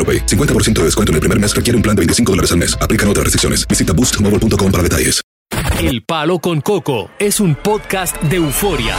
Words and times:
AroPay. 0.00 0.24
50% 0.26 0.72
de 0.80 0.84
descuento 0.84 1.12
en 1.12 1.16
el 1.16 1.20
primer 1.20 1.38
mes 1.38 1.54
requiere 1.54 1.76
un 1.76 1.82
plan 1.82 1.94
de 1.94 2.00
25 2.00 2.32
dólares 2.32 2.50
al 2.52 2.58
mes. 2.58 2.74
Aplican 2.80 3.06
otras 3.08 3.24
restricciones. 3.24 3.68
Visita 3.68 3.92
boostmobile.com 3.92 4.72
para 4.72 4.82
detalles. 4.82 5.20
El 5.80 6.04
Palo 6.04 6.38
con 6.38 6.60
Coco 6.60 7.10
es 7.18 7.40
un 7.40 7.54
podcast 7.54 8.16
de 8.22 8.36
euforia. 8.36 8.96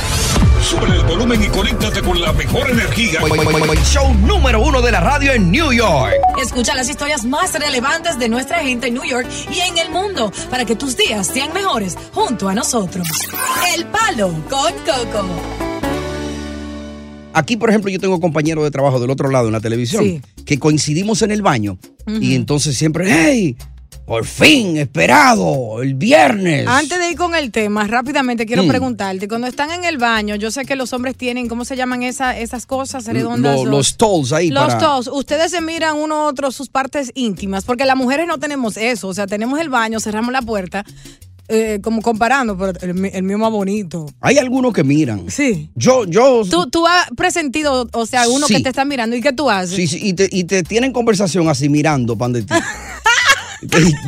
Sube 0.62 0.86
el 0.96 1.04
volumen 1.06 1.42
y 1.42 1.48
conéctate 1.48 2.02
con 2.02 2.20
la 2.20 2.34
mejor 2.34 2.70
energía. 2.70 3.22
Show 3.86 4.14
número 4.26 4.62
uno 4.62 4.82
de 4.82 4.92
la 4.92 5.00
radio 5.00 5.32
en 5.32 5.50
New 5.52 5.72
York. 5.72 6.14
Escucha 6.42 6.76
las 6.76 6.90
historias 6.90 7.26
más 7.26 7.54
relevantes 7.54 8.20
de 8.20 8.30
nuestra 8.30 8.60
gente 8.60 8.88
en 8.88 8.96
New 8.96 9.06
York 9.06 9.28
y 9.54 9.60
en 9.60 9.78
el 9.78 9.90
mundo 9.92 10.32
para 10.50 10.66
que 10.66 10.76
tus 10.76 10.98
días 10.98 11.28
sean 11.28 11.54
mejores 11.54 11.98
junto 12.14 12.50
a 12.50 12.54
nosotros. 12.54 13.08
El 13.76 13.86
Palo 13.86 14.30
con 14.50 14.74
Coco. 14.86 15.26
Aquí, 17.34 17.56
por 17.56 17.70
ejemplo, 17.70 17.90
yo 17.90 18.00
tengo 18.00 18.20
compañeros 18.20 18.64
de 18.64 18.72
trabajo 18.72 19.00
del 19.00 19.10
otro 19.10 19.30
lado 19.30 19.48
en 19.48 19.54
la 19.54 19.62
televisión 19.62 20.04
Sí. 20.04 20.22
Que 20.52 20.60
coincidimos 20.60 21.22
en 21.22 21.32
el 21.32 21.42
baño 21.42 21.78
y 22.20 22.36
entonces 22.36 22.76
siempre, 22.78 23.06
hey, 23.10 23.56
por 24.06 24.26
fin, 24.26 24.76
esperado, 24.76 25.82
el 25.82 25.94
viernes. 25.96 26.68
Antes 26.68 27.00
de 27.00 27.12
ir 27.12 27.16
con 27.18 27.34
el 27.36 27.52
tema, 27.52 27.88
rápidamente 27.88 28.46
quiero 28.46 28.64
Mm. 28.64 28.68
preguntarte, 28.68 29.30
cuando 29.30 29.48
están 29.48 29.72
en 29.72 29.86
el 29.86 29.98
baño, 29.98 30.36
yo 30.36 30.52
sé 30.52 30.66
que 30.66 30.76
los 30.76 30.92
hombres 30.92 31.16
tienen, 31.16 31.48
¿cómo 31.48 31.64
se 31.64 31.78
llaman 31.78 32.04
esa- 32.04 32.38
esas 32.38 32.66
cosas 32.66 33.06
redondas? 33.06 33.56
Lo- 33.64 33.66
los 33.66 33.96
tolls 33.96 34.34
ahí 34.34 34.50
Los 34.50 34.66
para- 34.74 34.80
tos, 34.80 35.08
ustedes 35.08 35.52
se 35.52 35.62
miran 35.62 35.96
uno 35.96 36.16
a 36.16 36.26
otro 36.28 36.52
sus 36.52 36.68
partes 36.68 37.12
íntimas, 37.16 37.64
porque 37.64 37.86
las 37.86 37.96
mujeres 37.96 38.28
no 38.28 38.38
tenemos 38.40 38.76
eso, 38.76 39.08
o 39.08 39.14
sea, 39.14 39.26
tenemos 39.28 39.58
el 39.62 39.70
baño, 39.70 40.02
cerramos 40.02 40.34
la 40.34 40.42
puerta, 40.42 40.84
eh, 41.52 41.80
como 41.82 42.02
comparando, 42.02 42.58
pero 42.58 42.74
el, 42.82 43.24
mío 43.24 43.38
más 43.38 43.52
bonito. 43.52 44.06
Hay 44.22 44.38
algunos 44.38 44.74
que 44.74 44.84
miran. 44.84 45.26
Sí. 45.30 45.70
Yo, 45.76 46.06
yo. 46.06 46.44
Tú, 46.50 46.70
tú 46.70 46.88
has 46.88 47.10
presentido, 47.18 47.90
o 47.92 48.06
sea, 48.06 48.28
uno 48.30 48.48
Sí. 48.48 48.56
que 48.56 48.64
te 48.64 48.70
está 48.70 48.86
mirando, 48.86 49.16
¿y 49.16 49.22
qué 49.22 49.34
tú 49.34 49.50
haces? 49.50 49.76
Sí, 49.76 49.88
sí, 49.88 50.00
y, 50.02 50.14
te, 50.14 50.30
y 50.32 50.46
te 50.46 50.64
tienen 50.64 50.94
conversación 50.94 51.50
así 51.50 51.70
mirando 51.70 52.18
pan 52.18 52.34
de 52.34 52.44
ti. 52.44 52.54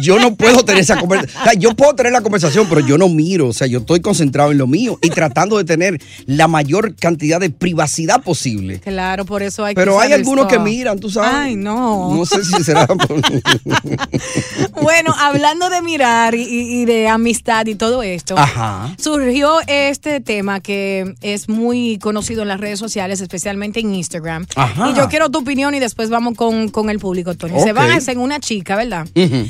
Yo 0.02 0.20
no 0.20 0.36
puedo 0.36 0.64
tener 0.66 0.82
esa 0.82 0.98
conversación. 1.00 1.42
O 1.42 1.44
sea, 1.44 1.54
yo 1.54 1.76
puedo 1.76 1.94
tener 1.94 2.12
la 2.12 2.22
conversación, 2.22 2.66
pero 2.70 2.82
yo 2.82 2.98
no 2.98 3.08
miro. 3.10 3.48
O 3.50 3.54
sea, 3.54 3.68
yo 3.68 3.80
estoy 3.80 4.00
concentrado 4.02 4.52
en 4.52 4.58
lo 4.58 4.68
mío 4.68 4.98
y 5.02 5.10
tratando 5.10 5.58
de 5.58 5.64
tener 5.64 6.02
la 6.26 6.48
mayor 6.48 6.96
cantidad 6.96 7.40
de 7.40 7.50
privacidad 7.50 8.22
posible. 8.24 8.80
Claro, 8.80 9.26
por 9.26 9.44
eso 9.44 9.64
hay 9.66 9.76
que 9.76 9.80
Pero 9.82 10.00
hay 10.00 10.12
algunos 10.14 10.48
que 10.48 10.60
miran, 10.60 11.00
tú 11.00 11.10
sabes. 11.10 11.32
Ay, 11.34 11.56
no. 11.56 12.14
No 12.16 12.26
sé 12.26 12.44
si 12.44 12.64
será. 12.64 12.88
por- 12.88 12.98
Bueno, 14.82 15.14
hablando 15.18 15.70
de 15.70 15.82
mirar 15.82 16.36
y, 16.36 16.42
y 16.82 16.86
de 16.86 17.08
amistad 17.08 17.66
y 17.68 17.76
todo 17.76 18.04
esto, 18.04 18.38
Ajá. 18.38 18.94
surgió 19.00 19.58
este 19.68 20.20
tema 20.20 20.60
que 20.60 21.16
es 21.22 21.48
muy 21.50 21.98
conocido 22.00 22.42
en 22.42 22.48
las 22.50 22.60
redes 22.60 22.80
sociales, 22.80 23.22
especialmente 23.22 23.80
en 23.80 23.94
Instagram. 23.96 24.46
Ajá. 24.56 24.90
Y 24.90 24.94
yo 24.96 25.08
quiero 25.10 25.30
tu 25.30 25.40
opinión 25.40 25.74
y 25.76 25.80
después 25.80 26.10
vamos 26.10 26.36
con, 26.36 26.70
con 26.70 26.90
el 26.90 27.00
público, 27.00 27.34
Tony. 27.36 27.60
Se 27.62 27.72
Ok. 27.72 27.78
van 27.78 27.92
a 27.92 27.96
hacer 27.98 28.18
una 28.18 28.40
chica, 28.40 28.76
¿verdad? 28.76 29.08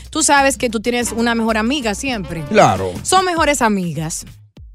Tú 0.10 0.24
sabes 0.24 0.58
que 0.58 0.70
tú 0.70 0.80
tienes 0.80 1.12
una 1.12 1.36
mejor 1.36 1.58
amiga 1.58 1.96
siempre. 1.96 2.44
Claro. 2.46 2.92
Son 3.04 3.26
mejores 3.26 3.62
amigas. 3.62 4.26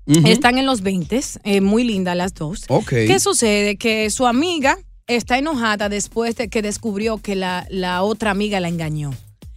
Están 0.07 0.57
en 0.57 0.65
los 0.65 0.81
20, 0.81 1.21
eh, 1.45 1.61
muy 1.61 1.85
lindas 1.85 2.17
las 2.17 2.33
dos. 2.33 2.65
Ok. 2.69 2.89
¿Qué 2.89 3.21
sucede? 3.21 3.77
Que 3.77 4.09
su 4.09 4.27
amiga 4.27 4.79
está 5.07 5.37
enojada 5.37 5.91
después 5.91 6.35
de 6.37 6.49
que 6.49 6.63
descubrió 6.63 7.19
que 7.19 7.35
la, 7.37 7.67
la 7.69 8.03
otra 8.03 8.31
amiga 8.31 8.59
la 8.61 8.69
engañó. 8.69 9.11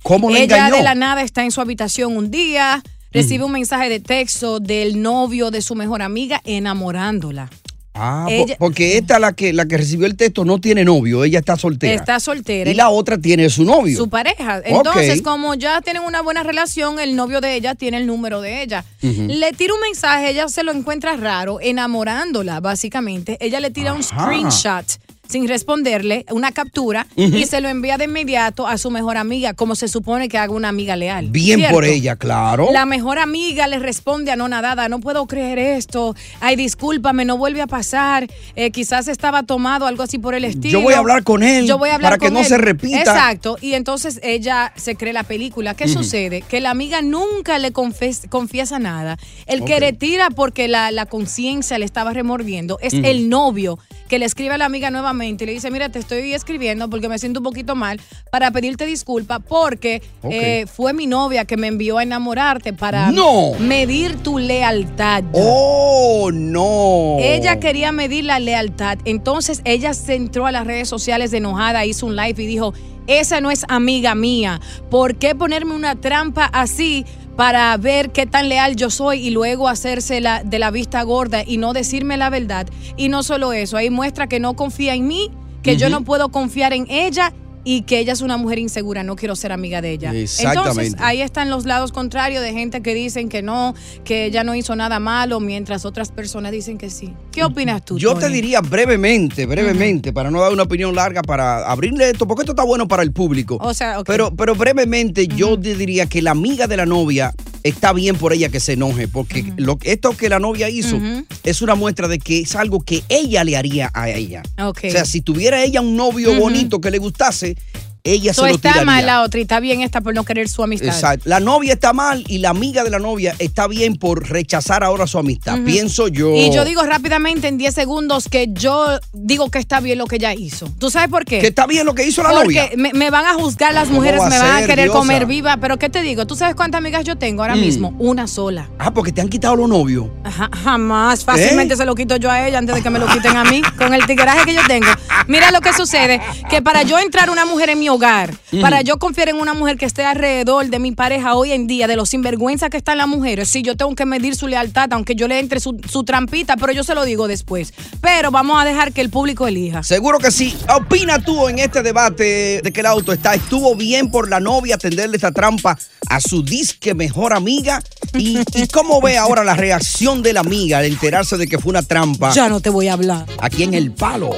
¿Cómo 0.03 0.29
le 0.29 0.43
Ella 0.43 0.57
engañó? 0.57 0.75
de 0.75 0.83
la 0.83 0.95
nada 0.95 1.21
está 1.21 1.43
en 1.45 1.51
su 1.51 1.61
habitación 1.61 2.17
un 2.17 2.31
día, 2.31 2.83
recibe 3.11 3.43
un 3.45 3.51
mensaje 3.53 3.87
de 3.87 3.99
texto 4.01 4.59
del 4.59 5.01
novio 5.01 5.51
de 5.51 5.61
su 5.61 5.73
mejor 5.75 6.01
amiga 6.01 6.41
enamorándola. 6.43 7.49
Ah, 7.93 8.27
Ella- 8.29 8.55
porque 8.57 8.97
esta, 8.97 9.19
la 9.19 9.33
que, 9.33 9.51
la 9.51 9.65
que 9.65 9.75
recibió 9.77 10.07
el 10.07 10.15
texto, 10.15 10.45
no 10.45 10.59
tiene 10.61 10.85
novio, 10.85 11.23
ella 11.25 11.39
está 11.39 11.57
soltera. 11.57 11.93
Está 11.93 12.19
soltera. 12.21 12.71
Y 12.71 12.73
la 12.73 12.89
otra 12.89 13.17
tiene 13.17 13.49
su 13.49 13.65
novio. 13.65 13.97
Su 13.97 14.09
pareja. 14.09 14.61
Entonces, 14.63 15.21
como 15.21 15.55
ya 15.55 15.81
tienen 15.81 16.03
una 16.03 16.21
buena 16.21 16.41
relación, 16.43 16.99
el 16.99 17.15
novio 17.17 17.41
de 17.41 17.55
ella 17.55 17.75
tiene 17.75 17.97
el 17.97 18.07
número 18.07 18.39
de 18.41 18.63
ella. 18.63 18.85
Le 19.01 19.51
tira 19.53 19.73
un 19.73 19.81
mensaje, 19.81 20.29
ella 20.29 20.47
se 20.47 20.63
lo 20.63 20.71
encuentra 20.71 21.17
raro, 21.17 21.59
enamorándola, 21.59 22.59
básicamente. 22.61 23.37
Ella 23.41 23.59
le 23.59 23.71
tira 23.71 23.93
un 23.93 24.03
screenshot 24.03 24.85
sin 25.31 25.47
responderle, 25.47 26.25
una 26.29 26.51
captura, 26.51 27.07
y 27.15 27.45
se 27.45 27.61
lo 27.61 27.69
envía 27.69 27.97
de 27.97 28.05
inmediato 28.05 28.67
a 28.67 28.77
su 28.77 28.91
mejor 28.91 29.15
amiga, 29.15 29.53
como 29.53 29.75
se 29.75 29.87
supone 29.87 30.27
que 30.27 30.37
haga 30.37 30.53
una 30.53 30.67
amiga 30.67 30.97
leal. 30.97 31.29
Bien 31.29 31.59
¿cierto? 31.59 31.75
por 31.75 31.85
ella, 31.85 32.17
claro. 32.17 32.67
La 32.73 32.85
mejor 32.85 33.17
amiga 33.17 33.67
le 33.67 33.79
responde 33.79 34.31
anonadada, 34.31 34.89
no 34.89 34.99
puedo 34.99 35.25
creer 35.27 35.57
esto, 35.57 36.15
ay, 36.41 36.57
discúlpame, 36.57 37.23
no 37.23 37.37
vuelve 37.37 37.61
a 37.61 37.67
pasar, 37.67 38.27
eh, 38.55 38.71
quizás 38.71 39.07
estaba 39.07 39.43
tomado, 39.43 39.85
algo 39.85 40.03
así 40.03 40.17
por 40.19 40.35
el 40.35 40.43
estilo. 40.43 40.79
Yo 40.79 40.81
voy 40.81 40.95
a 40.95 40.99
hablar 40.99 41.23
con 41.23 41.43
él 41.43 41.65
Yo 41.65 41.77
voy 41.77 41.89
a 41.89 41.95
hablar 41.95 42.11
para 42.11 42.27
que 42.27 42.31
no 42.31 42.41
él. 42.41 42.45
se 42.45 42.57
repita. 42.57 42.99
Exacto, 42.99 43.57
y 43.61 43.73
entonces 43.73 44.19
ella 44.23 44.73
se 44.75 44.95
cree 44.95 45.13
la 45.13 45.23
película. 45.23 45.75
¿Qué 45.75 45.87
sucede? 45.87 46.41
Que 46.41 46.59
la 46.59 46.71
amiga 46.71 47.01
nunca 47.01 47.57
le 47.57 47.71
confiesa 47.71 48.79
nada. 48.79 49.17
El 49.45 49.63
que 49.63 49.79
retira 49.79 50.29
porque 50.29 50.67
la, 50.67 50.91
la 50.91 51.05
conciencia 51.05 51.77
le 51.77 51.85
estaba 51.85 52.11
remordiendo 52.11 52.79
es 52.81 52.93
el 52.93 53.29
novio 53.29 53.79
que 54.09 54.19
le 54.19 54.25
escribe 54.25 54.55
a 54.55 54.57
la 54.57 54.65
amiga 54.65 54.91
nuevamente 54.91 55.20
y 55.23 55.37
le 55.37 55.51
dice, 55.53 55.71
mira, 55.71 55.89
te 55.89 55.99
estoy 55.99 56.33
escribiendo 56.33 56.89
porque 56.89 57.09
me 57.09 57.17
siento 57.19 57.39
un 57.39 57.43
poquito 57.43 57.75
mal 57.75 57.99
para 58.31 58.51
pedirte 58.51 58.85
disculpa 58.85 59.39
porque 59.39 60.01
eh, 60.23 60.65
fue 60.67 60.93
mi 60.93 61.07
novia 61.07 61.45
que 61.45 61.57
me 61.57 61.67
envió 61.67 61.97
a 61.97 62.03
enamorarte 62.03 62.73
para 62.73 63.11
No. 63.11 63.53
medir 63.59 64.15
tu 64.17 64.37
lealtad. 64.39 65.23
Oh, 65.33 66.29
no. 66.31 67.17
Ella 67.19 67.59
quería 67.59 67.91
medir 67.91 68.25
la 68.25 68.39
lealtad. 68.39 68.97
Entonces 69.05 69.61
ella 69.65 69.93
se 69.93 70.15
entró 70.15 70.45
a 70.45 70.51
las 70.51 70.65
redes 70.65 70.87
sociales 70.89 71.31
de 71.31 71.37
enojada, 71.37 71.85
hizo 71.85 72.05
un 72.05 72.15
live 72.15 72.41
y 72.43 72.47
dijo, 72.47 72.73
esa 73.07 73.41
no 73.41 73.51
es 73.51 73.65
amiga 73.67 74.15
mía. 74.15 74.61
¿Por 74.89 75.15
qué 75.15 75.35
ponerme 75.35 75.73
una 75.73 75.95
trampa 75.99 76.45
así 76.45 77.05
para 77.35 77.75
ver 77.77 78.11
qué 78.11 78.25
tan 78.25 78.49
leal 78.49 78.75
yo 78.75 78.89
soy 78.89 79.27
y 79.27 79.31
luego 79.31 79.67
hacerse 79.67 80.21
la, 80.21 80.43
de 80.43 80.59
la 80.59 80.71
vista 80.71 81.01
gorda 81.03 81.43
y 81.45 81.57
no 81.57 81.73
decirme 81.73 82.17
la 82.17 82.29
verdad? 82.29 82.67
Y 82.97 83.09
no 83.09 83.23
solo 83.23 83.53
eso, 83.53 83.77
ahí 83.77 83.89
muestra 83.89 84.27
que 84.27 84.39
no 84.39 84.55
confía 84.55 84.93
en 84.95 85.07
mí, 85.07 85.31
que 85.63 85.77
yo 85.77 85.89
no 85.89 86.03
puedo 86.03 86.29
confiar 86.29 86.73
en 86.73 86.89
ella. 86.89 87.33
Y 87.63 87.83
que 87.83 87.99
ella 87.99 88.13
es 88.13 88.21
una 88.21 88.37
mujer 88.37 88.59
insegura, 88.59 89.03
no 89.03 89.15
quiero 89.15 89.35
ser 89.35 89.51
amiga 89.51 89.81
de 89.81 89.91
ella. 89.91 90.09
Entonces, 90.09 90.39
Exactamente. 90.39 90.97
ahí 90.99 91.21
están 91.21 91.49
los 91.49 91.65
lados 91.65 91.91
contrarios 91.91 92.41
de 92.41 92.53
gente 92.53 92.81
que 92.81 92.93
dicen 92.93 93.29
que 93.29 93.41
no, 93.41 93.75
que 94.03 94.25
ella 94.25 94.43
no 94.43 94.55
hizo 94.55 94.75
nada 94.75 94.99
malo, 94.99 95.39
mientras 95.39 95.85
otras 95.85 96.11
personas 96.11 96.51
dicen 96.51 96.77
que 96.77 96.89
sí. 96.89 97.13
¿Qué 97.31 97.43
opinas 97.43 97.85
tú? 97.85 97.97
Yo 97.97 98.15
te 98.15 98.29
diría 98.29 98.61
brevemente, 98.61 99.45
brevemente, 99.45 100.11
para 100.11 100.31
no 100.31 100.41
dar 100.41 100.51
una 100.51 100.63
opinión 100.63 100.95
larga, 100.95 101.21
para 101.21 101.69
abrirle 101.69 102.09
esto, 102.09 102.27
porque 102.27 102.41
esto 102.41 102.53
está 102.53 102.63
bueno 102.63 102.87
para 102.87 103.03
el 103.03 103.11
público. 103.11 103.57
O 103.61 103.73
sea, 103.73 103.99
ok. 103.99 104.07
Pero, 104.07 104.35
pero 104.35 104.55
brevemente, 104.55 105.27
yo 105.27 105.59
te 105.59 105.75
diría 105.75 106.07
que 106.07 106.21
la 106.21 106.31
amiga 106.31 106.67
de 106.67 106.77
la 106.77 106.85
novia 106.85 107.33
está 107.63 107.93
bien 107.93 108.15
por 108.15 108.33
ella 108.33 108.49
que 108.49 108.59
se 108.59 108.73
enoje, 108.73 109.07
porque 109.07 109.53
lo, 109.57 109.77
esto 109.83 110.15
que 110.15 110.29
la 110.29 110.39
novia 110.39 110.69
hizo 110.69 110.99
es 111.43 111.61
una 111.61 111.75
muestra 111.75 112.07
de 112.07 112.19
que 112.19 112.41
es 112.41 112.55
algo 112.55 112.81
que 112.81 113.03
ella 113.09 113.43
le 113.43 113.57
haría 113.57 113.91
a 113.93 114.09
ella. 114.09 114.43
O 114.89 114.91
sea, 114.91 115.05
si 115.05 115.21
tuviera 115.21 115.63
ella 115.63 115.81
un 115.81 115.95
novio 115.95 116.35
bonito 116.39 116.81
que 116.81 116.91
le 116.91 116.97
gustase, 116.97 117.57
ella 118.03 118.33
So 118.33 118.43
se 118.43 118.49
lo 118.49 118.55
está 118.55 118.69
tiraría. 118.73 118.85
mal 118.85 119.05
la 119.05 119.21
otra 119.23 119.39
y 119.39 119.43
está 119.43 119.59
bien 119.59 119.81
esta 119.81 120.01
por 120.01 120.13
no 120.15 120.23
querer 120.23 120.49
su 120.49 120.63
amistad. 120.63 120.87
Exacto. 120.89 121.29
La 121.29 121.39
novia 121.39 121.73
está 121.73 121.93
mal 121.93 122.23
y 122.27 122.39
la 122.39 122.49
amiga 122.49 122.83
de 122.83 122.89
la 122.89 122.99
novia 122.99 123.35
está 123.39 123.67
bien 123.67 123.95
por 123.95 124.29
rechazar 124.29 124.83
ahora 124.83 125.05
su 125.07 125.17
amistad. 125.17 125.59
Pienso 125.65 126.07
yo. 126.07 126.35
Y 126.35 126.51
yo 126.53 126.65
digo 126.65 126.81
rápidamente 126.83 127.47
en 127.47 127.57
10 127.57 127.73
segundos 127.73 128.27
que 128.29 128.47
yo 128.51 128.99
digo 129.13 129.49
que 129.51 129.59
está 129.59 129.79
bien 129.79 129.97
lo 129.97 130.05
que 130.07 130.15
ella 130.17 130.33
hizo. 130.33 130.67
¿Tú 130.79 130.89
sabes 130.89 131.09
por 131.09 131.25
qué? 131.25 131.39
que 131.39 131.47
está 131.47 131.67
bien 131.67 131.85
lo 131.85 131.93
que 131.95 132.05
hizo 132.07 132.23
la 132.23 132.29
Porque 132.31 132.45
novia. 132.45 132.69
me, 132.77 132.93
me 132.93 133.09
van 133.09 133.25
a 133.25 133.33
juzgar 133.33 133.73
las 133.73 133.85
¿Cómo 133.87 133.99
mujeres, 133.99 134.21
va 134.21 134.29
me 134.29 134.39
van 134.39 134.63
a 134.63 134.65
querer 134.67 134.85
diosa? 134.85 134.97
comer 134.99 135.25
viva. 135.25 135.57
Pero 135.57 135.77
¿qué 135.77 135.89
te 135.89 136.01
digo? 136.01 136.25
¿Tú 136.25 136.35
sabes 136.35 136.55
cuántas 136.55 136.79
amigas 136.79 137.03
yo 137.03 137.17
tengo 137.17 137.41
ahora 137.43 137.55
Mm. 137.55 137.61
mismo? 137.61 137.93
Una 137.99 138.27
sola. 138.27 138.69
Ah, 138.79 138.93
porque 138.93 139.11
te 139.11 139.21
han 139.21 139.29
quitado 139.29 139.55
los 139.55 139.69
novios. 139.69 140.07
Ja- 140.25 140.49
jamás. 140.63 141.23
Fácilmente 141.23 141.75
¿Eh? 141.75 141.77
se 141.77 141.85
lo 141.85 141.93
quito 141.95 142.15
yo 142.17 142.31
a 142.31 142.47
ella 142.47 142.57
antes 142.57 142.75
de 142.75 142.81
que 142.81 142.89
me 142.89 142.99
lo 142.99 143.07
quiten 143.07 143.35
a 143.37 143.43
mí. 143.43 143.61
Con 143.77 143.93
el 143.93 144.05
tigueraje 144.05 144.45
que 144.45 144.53
yo 144.53 144.61
tengo. 144.67 144.87
Mira 145.27 145.51
lo 145.51 145.61
que 145.61 145.73
sucede. 145.73 146.19
Que 146.49 146.61
para 146.61 146.83
yo 146.83 146.97
entrar 146.99 147.29
una 147.29 147.45
mujer 147.45 147.69
en 147.69 147.79
mi 147.79 147.89
hogar, 147.91 148.35
para 148.61 148.81
yo 148.81 148.97
confiar 148.97 149.29
en 149.29 149.37
una 149.37 149.53
mujer 149.53 149.77
que 149.77 149.85
esté 149.85 150.03
alrededor 150.03 150.67
de 150.67 150.79
mi 150.79 150.91
pareja 150.91 151.35
hoy 151.35 151.51
en 151.51 151.67
día, 151.67 151.87
de 151.87 151.95
los 151.95 152.09
sinvergüenza 152.09 152.69
que 152.69 152.77
están 152.77 152.97
las 152.97 153.07
mujeres, 153.07 153.49
sí, 153.49 153.61
yo 153.61 153.75
tengo 153.77 153.93
que 153.95 154.05
medir 154.05 154.35
su 154.35 154.47
lealtad, 154.47 154.91
aunque 154.93 155.15
yo 155.15 155.27
le 155.27 155.39
entre 155.39 155.59
su, 155.59 155.79
su 155.89 156.03
trampita, 156.03 156.57
pero 156.57 156.73
yo 156.73 156.83
se 156.83 156.95
lo 156.95 157.03
digo 157.05 157.27
después. 157.27 157.73
Pero 158.01 158.31
vamos 158.31 158.61
a 158.61 158.65
dejar 158.65 158.93
que 158.93 159.01
el 159.01 159.09
público 159.09 159.47
elija. 159.47 159.83
Seguro 159.83 160.19
que 160.19 160.31
sí. 160.31 160.55
Opina 160.75 161.19
tú 161.19 161.47
en 161.47 161.59
este 161.59 161.83
debate 161.83 162.61
de 162.63 162.71
que 162.71 162.79
el 162.79 162.85
auto 162.85 163.13
está. 163.13 163.33
¿Estuvo 163.33 163.75
bien 163.75 164.11
por 164.11 164.29
la 164.29 164.39
novia 164.39 164.77
tenderle 164.77 165.17
esta 165.17 165.31
trampa 165.31 165.77
a 166.07 166.19
su 166.19 166.43
disque 166.43 166.93
mejor 166.93 167.33
amiga? 167.33 167.81
¿Y, 168.13 168.39
y 168.55 168.67
cómo 168.67 169.01
ve 169.01 169.17
ahora 169.17 169.43
la 169.43 169.55
reacción 169.55 170.21
de 170.21 170.33
la 170.33 170.41
amiga 170.41 170.79
al 170.79 170.85
enterarse 170.85 171.37
de 171.37 171.47
que 171.47 171.57
fue 171.59 171.71
una 171.71 171.83
trampa? 171.83 172.31
Ya 172.33 172.49
no 172.49 172.59
te 172.59 172.69
voy 172.69 172.87
a 172.87 172.93
hablar. 172.93 173.25
Aquí 173.39 173.63
en 173.63 173.73
el 173.73 173.91
palo. 173.91 174.31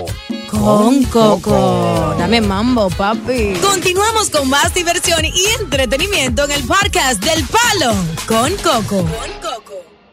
Con 0.60 1.04
Coco. 1.06 2.16
Dame 2.18 2.40
mambo, 2.40 2.88
papi. 2.92 3.54
Continuamos 3.60 4.30
con 4.30 4.48
más 4.50 4.74
diversión 4.74 5.26
y 5.26 5.34
entretenimiento 5.60 6.46
en 6.46 6.52
el 6.52 6.64
podcast 6.64 7.24
del 7.24 7.44
Palo 7.46 7.96
con 8.28 8.52
Coco. 8.58 9.04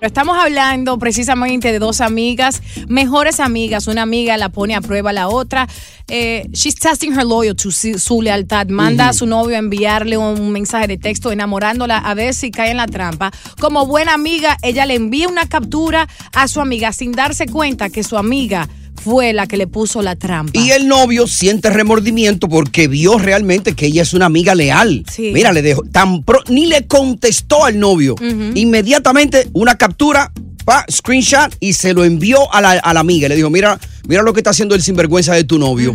Estamos 0.00 0.38
hablando 0.38 0.98
precisamente 0.98 1.72
de 1.72 1.78
dos 1.78 2.00
amigas, 2.00 2.62
mejores 2.88 3.38
amigas. 3.38 3.86
Una 3.86 4.00
amiga 4.00 4.38
la 4.38 4.48
pone 4.48 4.74
a 4.74 4.80
prueba 4.80 5.10
a 5.10 5.12
la 5.12 5.28
otra. 5.28 5.68
Eh, 6.08 6.48
she's 6.52 6.74
testing 6.74 7.12
her 7.12 7.26
loyalty, 7.26 7.70
su, 7.70 7.98
su 7.98 8.22
lealtad. 8.22 8.68
Manda 8.68 9.10
a 9.10 9.12
su 9.12 9.26
novio 9.26 9.56
a 9.56 9.58
enviarle 9.58 10.16
un 10.16 10.50
mensaje 10.52 10.86
de 10.86 10.96
texto 10.96 11.30
enamorándola 11.30 11.98
a 11.98 12.14
ver 12.14 12.32
si 12.32 12.50
cae 12.50 12.70
en 12.70 12.78
la 12.78 12.86
trampa. 12.86 13.30
Como 13.60 13.84
buena 13.84 14.14
amiga, 14.14 14.56
ella 14.62 14.86
le 14.86 14.94
envía 14.94 15.28
una 15.28 15.46
captura 15.50 16.08
a 16.32 16.48
su 16.48 16.62
amiga 16.62 16.92
sin 16.94 17.12
darse 17.12 17.44
cuenta 17.46 17.90
que 17.90 18.02
su 18.02 18.16
amiga 18.16 18.70
fue 19.04 19.32
la 19.32 19.46
que 19.46 19.56
le 19.56 19.66
puso 19.66 20.02
la 20.02 20.16
trampa. 20.16 20.58
Y 20.58 20.70
el 20.70 20.86
novio 20.88 21.26
siente 21.26 21.70
remordimiento 21.70 22.48
porque 22.48 22.88
vio 22.88 23.18
realmente 23.18 23.74
que 23.74 23.86
ella 23.86 24.02
es 24.02 24.12
una 24.14 24.26
amiga 24.26 24.54
leal. 24.54 25.04
Sí. 25.10 25.30
Mira, 25.32 25.52
le 25.52 25.62
dejó, 25.62 25.82
tan 25.90 26.22
pro- 26.22 26.42
ni 26.48 26.66
le 26.66 26.86
contestó 26.86 27.64
al 27.64 27.78
novio. 27.78 28.14
Inmediatamente 28.54 29.48
una 29.52 29.76
captura, 29.76 30.32
pa, 30.64 30.84
screenshot 30.90 31.56
y 31.60 31.72
se 31.72 31.92
lo 31.94 32.04
envió 32.04 32.52
a 32.52 32.60
la, 32.60 32.72
a 32.72 32.94
la 32.94 33.00
amiga. 33.00 33.28
Le 33.28 33.36
dijo, 33.36 33.50
mira, 33.50 33.78
mira 34.06 34.22
lo 34.22 34.32
que 34.32 34.40
está 34.40 34.50
haciendo 34.50 34.74
el 34.74 34.82
sinvergüenza 34.82 35.34
de 35.34 35.44
tu 35.44 35.58
novio. 35.58 35.94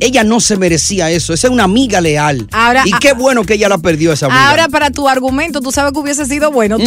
Ella 0.00 0.22
no 0.22 0.38
se 0.38 0.56
merecía 0.56 1.10
eso. 1.10 1.32
Esa 1.34 1.48
es 1.48 1.52
una 1.52 1.64
amiga 1.64 2.00
leal. 2.00 2.46
Ahora- 2.52 2.82
y 2.86 2.92
qué 3.00 3.14
bueno 3.14 3.44
que 3.44 3.54
ella 3.54 3.68
la 3.68 3.78
perdió 3.78 4.12
esa 4.12 4.26
amiga. 4.26 4.50
Ahora, 4.50 4.68
para 4.68 4.90
tu 4.90 5.08
argumento, 5.08 5.60
tú 5.60 5.72
sabes 5.72 5.92
que 5.92 5.98
hubiese 5.98 6.24
sido 6.26 6.52
bueno, 6.52 6.78
Mm. 6.78 6.84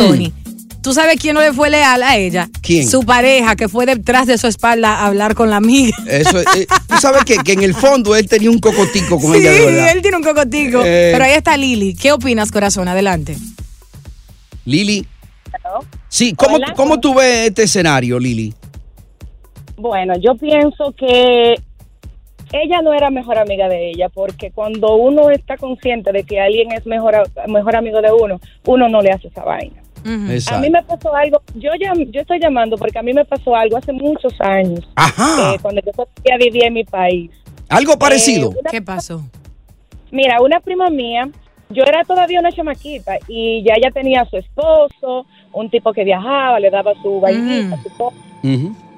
¿Tú 0.81 0.93
sabes 0.93 1.17
quién 1.19 1.35
no 1.35 1.41
le 1.41 1.53
fue 1.53 1.69
leal 1.69 2.01
a 2.01 2.17
ella? 2.17 2.49
¿Quién? 2.61 2.87
Su 2.87 3.03
pareja, 3.03 3.55
que 3.55 3.69
fue 3.69 3.85
detrás 3.85 4.25
de 4.25 4.37
su 4.39 4.47
espalda 4.47 4.95
a 4.95 5.07
hablar 5.07 5.35
con 5.35 5.49
la 5.51 5.57
amiga. 5.57 5.95
Eso, 6.07 6.39
es- 6.39 6.47
eh, 6.55 6.67
tú 6.87 6.95
sabes 6.99 7.23
que, 7.23 7.37
que 7.37 7.53
en 7.53 7.61
el 7.61 7.75
fondo 7.75 8.15
él 8.15 8.27
tenía 8.27 8.49
un 8.49 8.57
cocotico 8.59 9.19
con 9.19 9.33
Sí, 9.35 9.39
ella 9.45 9.51
verdad. 9.65 9.91
él 9.95 10.01
tiene 10.01 10.17
un 10.17 10.23
cocotico. 10.23 10.81
Eh. 10.83 11.11
Pero 11.13 11.23
ahí 11.23 11.33
está 11.33 11.55
Lili. 11.55 11.93
¿Qué 11.93 12.11
opinas, 12.11 12.51
corazón? 12.51 12.87
Adelante. 12.87 13.37
Lili. 14.65 15.05
Sí, 16.09 16.33
¿cómo, 16.33 16.55
Hola. 16.55 16.73
¿cómo 16.75 16.99
tú 16.99 17.13
ves 17.13 17.49
este 17.49 17.63
escenario, 17.63 18.17
Lili? 18.19 18.53
Bueno, 19.77 20.13
yo 20.19 20.35
pienso 20.35 20.93
que 20.97 21.55
ella 22.53 22.81
no 22.83 22.93
era 22.93 23.09
mejor 23.09 23.37
amiga 23.37 23.67
de 23.69 23.91
ella, 23.91 24.09
porque 24.09 24.51
cuando 24.51 24.95
uno 24.95 25.29
está 25.29 25.57
consciente 25.57 26.11
de 26.11 26.23
que 26.23 26.39
alguien 26.39 26.71
es 26.71 26.85
mejor, 26.85 27.29
mejor 27.47 27.75
amigo 27.75 28.01
de 28.01 28.11
uno, 28.11 28.39
uno 28.65 28.89
no 28.89 29.01
le 29.01 29.11
hace 29.11 29.27
esa 29.29 29.43
vaina. 29.43 29.80
A 30.03 30.59
mí 30.59 30.69
me 30.69 30.81
pasó 30.83 31.13
algo, 31.15 31.42
yo 31.56 31.71
yo 31.75 32.21
estoy 32.21 32.39
llamando 32.39 32.77
porque 32.77 32.98
a 32.98 33.01
mí 33.03 33.13
me 33.13 33.24
pasó 33.25 33.56
algo 33.56 33.77
hace 33.77 33.92
muchos 33.94 34.33
años, 34.42 34.88
Ajá. 34.95 35.53
eh, 35.53 35.59
cuando 35.62 35.81
yo 35.86 35.92
todavía 35.92 36.38
vivía 36.45 36.68
en 36.68 36.74
mi 36.74 36.83
país. 36.83 37.31
Algo 37.69 37.98
parecido. 37.98 38.51
Eh, 38.51 38.56
una- 38.62 38.69
¿Qué 38.71 38.81
pasó? 38.81 39.21
Mira, 40.12 40.42
una 40.42 40.59
prima 40.59 40.89
mía, 40.89 41.30
yo 41.69 41.83
era 41.83 42.03
todavía 42.03 42.39
una 42.39 42.51
chamaquita 42.51 43.13
y 43.27 43.63
ya 43.63 43.75
ella 43.77 43.92
tenía 43.92 44.21
a 44.21 44.25
su 44.30 44.38
esposo, 44.38 45.25
un 45.53 45.69
tipo 45.69 45.94
que 45.94 46.03
viajaba, 46.03 46.59
le 46.59 46.69
daba 46.69 46.94
su 47.01 47.19
vainita, 47.21 47.77
su 47.81 47.89
cosa. 47.98 48.15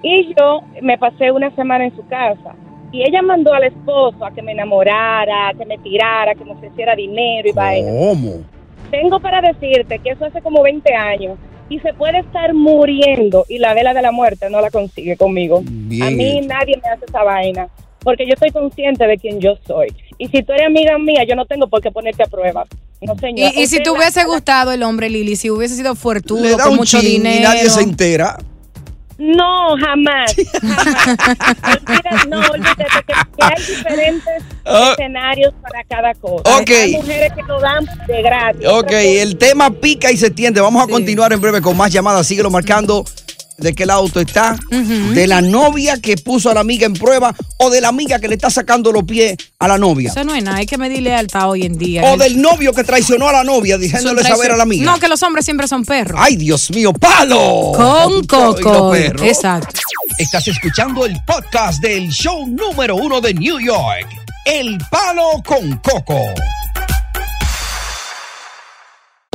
Y 0.01 0.33
yo 0.37 0.61
me 0.81 0.97
pasé 0.97 1.31
una 1.31 1.53
semana 1.55 1.85
en 1.85 1.95
su 1.95 2.05
casa. 2.07 2.55
Y 2.91 3.01
ella 3.03 3.21
mandó 3.23 3.53
al 3.53 3.63
esposo 3.63 4.23
a 4.25 4.31
que 4.31 4.41
me 4.41 4.51
enamorara, 4.51 5.49
a 5.49 5.53
que 5.53 5.65
me 5.65 5.77
tirara, 5.79 6.35
que 6.35 6.45
me 6.45 6.51
ofreciera 6.51 6.95
dinero 6.95 7.47
y 7.49 7.51
vaina. 7.51 7.89
¿Cómo? 7.91 8.43
Tengo 8.91 9.19
para 9.19 9.41
decirte 9.41 9.99
que 9.99 10.11
eso 10.11 10.25
hace 10.25 10.41
como 10.41 10.61
20 10.63 10.93
años. 10.93 11.37
Y 11.69 11.79
se 11.79 11.93
puede 11.93 12.19
estar 12.19 12.53
muriendo 12.53 13.45
y 13.49 13.57
la 13.57 13.73
vela 13.73 13.93
de 13.93 14.01
la 14.01 14.11
muerte 14.11 14.49
no 14.49 14.61
la 14.61 14.69
consigue 14.69 15.17
conmigo. 15.17 15.61
Bien 15.65 16.03
A 16.03 16.09
mí 16.11 16.41
nadie 16.41 16.79
me 16.83 16.89
hace 16.89 17.05
esa 17.05 17.23
vaina. 17.23 17.67
Porque 18.03 18.25
yo 18.27 18.33
estoy 18.33 18.51
consciente 18.51 19.07
de 19.07 19.17
quién 19.17 19.39
yo 19.39 19.55
soy. 19.65 19.87
Y 20.17 20.27
si 20.27 20.43
tú 20.43 20.51
eres 20.51 20.67
amiga 20.67 20.97
mía, 20.97 21.23
yo 21.27 21.35
no 21.35 21.45
tengo 21.45 21.67
por 21.67 21.81
qué 21.81 21.89
ponerte 21.89 22.21
a 22.23 22.25
prueba. 22.25 22.65
No, 23.01 23.13
Y, 23.15 23.19
señor. 23.19 23.51
y 23.55 23.67
si 23.67 23.81
te 23.81 23.89
hubiese 23.89 24.23
gustado 24.25 24.71
el 24.73 24.83
hombre, 24.83 25.09
Lili, 25.09 25.35
si 25.37 25.49
hubiese 25.49 25.75
sido 25.75 25.95
da 26.57 26.65
con 26.65 26.75
mucho 26.75 26.99
chin 26.99 27.09
dinero. 27.23 27.39
y 27.39 27.43
nadie 27.43 27.69
se 27.69 27.81
entera. 27.81 28.37
No, 29.17 29.75
jamás. 29.79 30.35
jamás. 30.61 31.57
Olvida- 31.63 32.25
no, 32.29 32.39
olvídate 32.39 32.85
que, 33.07 33.13
que 33.13 33.43
hay 33.43 33.63
diferentes 33.75 34.43
Ah. 34.65 34.91
escenarios 34.93 35.53
para 35.61 35.83
cada 35.83 36.13
cosa. 36.15 36.57
Ok. 36.57 36.69
Hay 36.69 36.93
mujeres 36.93 37.33
que 37.33 37.43
lo 37.43 37.59
dan 37.59 37.85
de 38.07 38.21
gratis. 38.21 38.65
Ok, 38.67 38.91
el 38.91 39.37
tema 39.37 39.69
pica 39.71 40.11
y 40.11 40.17
se 40.17 40.29
tiende. 40.29 40.61
Vamos 40.61 40.83
a 40.83 40.87
continuar 40.87 41.31
en 41.33 41.41
breve 41.41 41.61
con 41.61 41.75
más 41.77 41.91
llamadas. 41.91 42.25
Síguelo 42.27 42.49
marcando 42.49 43.05
de 43.57 43.73
qué 43.73 43.85
lado 43.85 44.07
tú 44.09 44.19
está. 44.19 44.57
De 44.69 45.27
la 45.27 45.41
novia 45.41 45.99
que 45.99 46.17
puso 46.17 46.49
a 46.49 46.53
la 46.53 46.61
amiga 46.61 46.85
en 46.85 46.93
prueba 46.93 47.35
o 47.57 47.69
de 47.69 47.81
la 47.81 47.89
amiga 47.89 48.19
que 48.19 48.27
le 48.27 48.35
está 48.35 48.49
sacando 48.49 48.91
los 48.91 49.03
pies 49.03 49.35
a 49.59 49.67
la 49.67 49.77
novia. 49.77 50.09
Eso 50.09 50.23
no 50.23 50.35
es 50.35 50.43
nada, 50.43 50.57
hay 50.57 50.65
que 50.65 50.77
medir 50.77 51.01
lealtad 51.01 51.49
hoy 51.49 51.63
en 51.63 51.77
día. 51.77 52.03
O 52.11 52.17
del 52.17 52.41
novio 52.41 52.73
que 52.73 52.83
traicionó 52.83 53.27
a 53.29 53.31
la 53.33 53.43
novia 53.43 53.77
diciéndole 53.77 54.23
saber 54.23 54.51
a 54.51 54.57
la 54.57 54.63
amiga. 54.63 54.85
No, 54.85 54.99
que 54.99 55.07
los 55.07 55.21
hombres 55.23 55.45
siempre 55.45 55.67
son 55.67 55.85
perros. 55.85 56.19
Ay, 56.21 56.35
Dios 56.35 56.71
mío, 56.71 56.93
palo. 56.93 57.71
Con 57.75 58.25
coco. 58.25 58.95
Exacto. 58.95 59.79
Estás 60.17 60.47
escuchando 60.47 61.05
el 61.05 61.15
podcast 61.25 61.81
del 61.81 62.09
show 62.09 62.45
número 62.47 62.95
uno 62.95 63.19
de 63.19 63.33
New 63.33 63.59
York, 63.59 64.07
El 64.45 64.77
Palo 64.91 65.41
con 65.45 65.77
Coco. 65.77 66.19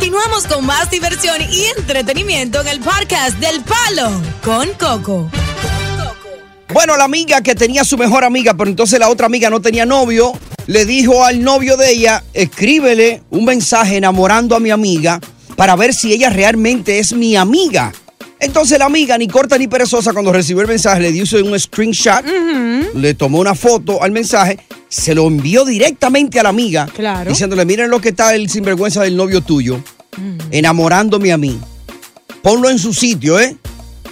Continuamos 0.00 0.46
con 0.46 0.64
más 0.64 0.90
diversión 0.90 1.42
y 1.42 1.66
entretenimiento 1.76 2.62
en 2.62 2.68
el 2.68 2.80
podcast 2.80 3.36
del 3.36 3.62
Palo 3.62 4.10
con 4.42 4.70
Coco. 4.78 5.30
Bueno, 6.72 6.96
la 6.96 7.04
amiga 7.04 7.42
que 7.42 7.54
tenía 7.54 7.84
su 7.84 7.98
mejor 7.98 8.24
amiga, 8.24 8.54
pero 8.54 8.70
entonces 8.70 8.98
la 8.98 9.10
otra 9.10 9.26
amiga 9.26 9.50
no 9.50 9.60
tenía 9.60 9.84
novio, 9.84 10.32
le 10.66 10.86
dijo 10.86 11.22
al 11.22 11.44
novio 11.44 11.76
de 11.76 11.90
ella, 11.90 12.24
escríbele 12.32 13.22
un 13.28 13.44
mensaje 13.44 13.98
enamorando 13.98 14.56
a 14.56 14.60
mi 14.60 14.70
amiga 14.70 15.20
para 15.54 15.76
ver 15.76 15.92
si 15.92 16.14
ella 16.14 16.30
realmente 16.30 16.98
es 16.98 17.12
mi 17.12 17.36
amiga. 17.36 17.92
Entonces 18.40 18.78
la 18.78 18.86
amiga, 18.86 19.18
ni 19.18 19.28
corta 19.28 19.58
ni 19.58 19.68
perezosa, 19.68 20.12
cuando 20.12 20.32
recibió 20.32 20.62
el 20.62 20.68
mensaje, 20.68 21.00
le 21.00 21.12
dio 21.12 21.24
un 21.44 21.58
screenshot, 21.60 22.24
le 22.94 23.14
tomó 23.14 23.38
una 23.38 23.54
foto 23.54 24.02
al 24.02 24.12
mensaje, 24.12 24.58
se 24.88 25.14
lo 25.14 25.26
envió 25.26 25.64
directamente 25.64 26.40
a 26.40 26.42
la 26.42 26.48
amiga, 26.48 26.88
diciéndole, 27.28 27.64
miren 27.66 27.90
lo 27.90 28.00
que 28.00 28.08
está 28.08 28.34
el 28.34 28.48
sinvergüenza 28.48 29.02
del 29.02 29.16
novio 29.16 29.42
tuyo, 29.42 29.82
enamorándome 30.50 31.32
a 31.32 31.36
mí. 31.36 31.60
Ponlo 32.42 32.70
en 32.70 32.78
su 32.78 32.94
sitio, 32.94 33.38
¿eh? 33.38 33.56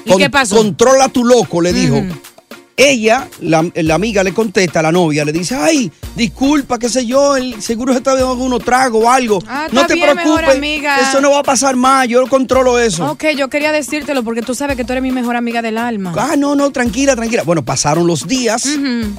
¿Y 0.04 0.16
qué 0.16 0.28
pasó? 0.30 0.56
Controla 0.56 1.08
tu 1.08 1.25
loco, 1.25 1.61
le 1.62 1.73
dijo. 1.73 2.02
Ella, 2.80 3.28
la, 3.40 3.68
la 3.75 3.94
amiga 3.97 4.23
le 4.23 4.32
contesta 4.32 4.78
a 4.78 4.82
la 4.85 4.92
novia, 4.92 5.25
le 5.25 5.32
dice, 5.32 5.56
ay, 5.56 5.90
disculpa, 6.14 6.78
qué 6.78 6.88
sé 6.88 7.04
yo, 7.04 7.37
el 7.37 7.61
seguro 7.61 7.92
se 7.92 7.99
está 7.99 8.14
dando 8.14 8.35
unos 8.35 8.62
trago 8.64 9.00
o 9.00 9.11
algo. 9.11 9.42
Ah, 9.49 9.66
no 9.73 9.85
te 9.85 9.94
bien, 9.94 10.11
preocupes, 10.12 10.54
amiga. 10.54 11.00
eso 11.00 11.20
no 11.20 11.32
va 11.32 11.40
a 11.40 11.42
pasar 11.42 11.75
más, 11.75 12.06
yo 12.06 12.25
controlo 12.28 12.78
eso. 12.78 13.11
Ok, 13.11 13.25
yo 13.37 13.49
quería 13.49 13.73
decírtelo 13.73 14.23
porque 14.23 14.42
tú 14.42 14.54
sabes 14.54 14.76
que 14.76 14.85
tú 14.85 14.92
eres 14.92 15.02
mi 15.02 15.11
mejor 15.11 15.35
amiga 15.35 15.61
del 15.61 15.76
alma. 15.76 16.14
Ah, 16.16 16.37
no, 16.38 16.54
no, 16.54 16.70
tranquila, 16.70 17.16
tranquila. 17.16 17.42
Bueno, 17.42 17.64
pasaron 17.64 18.06
los 18.06 18.28
días, 18.28 18.64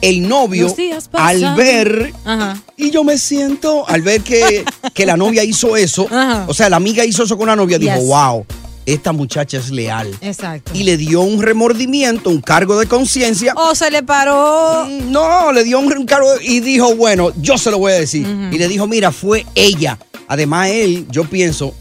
el 0.02 0.30
novio, 0.30 0.70
días 0.70 1.10
al 1.12 1.56
ver, 1.56 2.14
Ajá. 2.24 2.58
y 2.78 2.92
yo 2.92 3.04
me 3.04 3.18
siento, 3.18 3.86
al 3.90 4.04
ver 4.04 4.22
que, 4.22 4.64
que 4.94 5.06
la 5.06 5.18
novia 5.18 5.44
hizo 5.44 5.76
eso, 5.76 6.08
Ajá. 6.10 6.46
o 6.48 6.54
sea, 6.54 6.70
la 6.70 6.78
amiga 6.78 7.04
hizo 7.04 7.24
eso 7.24 7.38
con 7.38 7.48
la 7.48 7.58
novia, 7.58 7.78
dijo, 7.78 8.00
wow, 8.06 8.46
esta 8.94 9.12
muchacha 9.12 9.58
es 9.58 9.70
leal. 9.72 10.10
Exacto. 10.22 10.72
Y 10.74 10.84
le 10.84 10.98
dio 10.98 11.22
un 11.22 11.42
remordimiento, 11.42 12.30
un 12.30 12.42
cargo 12.42 12.80
de 12.80 12.88
conciencia. 12.88 13.54
O 13.56 13.76
se 13.76 13.92
le 13.92 14.04
paró. 14.04 14.86
Mm, 14.88 15.12
No, 15.12 15.52
le 15.52 15.64
dio 15.64 15.80
un, 15.80 16.06
cargo 16.06 16.28
y 16.42 16.60
dijo, 16.60 16.96
bueno, 16.96 17.32
yo 17.42 17.58
se 17.58 17.72
lo 17.72 17.78
voy 17.78 17.92
a 17.94 17.96
decir. 18.00 18.26
Y 18.52 18.58
le 18.58 18.68
dijo, 18.68 18.88
mira, 18.88 19.12
fue 19.12 19.46
ella. 19.56 19.98
Además, 20.28 20.70
él, 20.70 21.08
yo 21.10 21.24
pienso, 21.24 21.74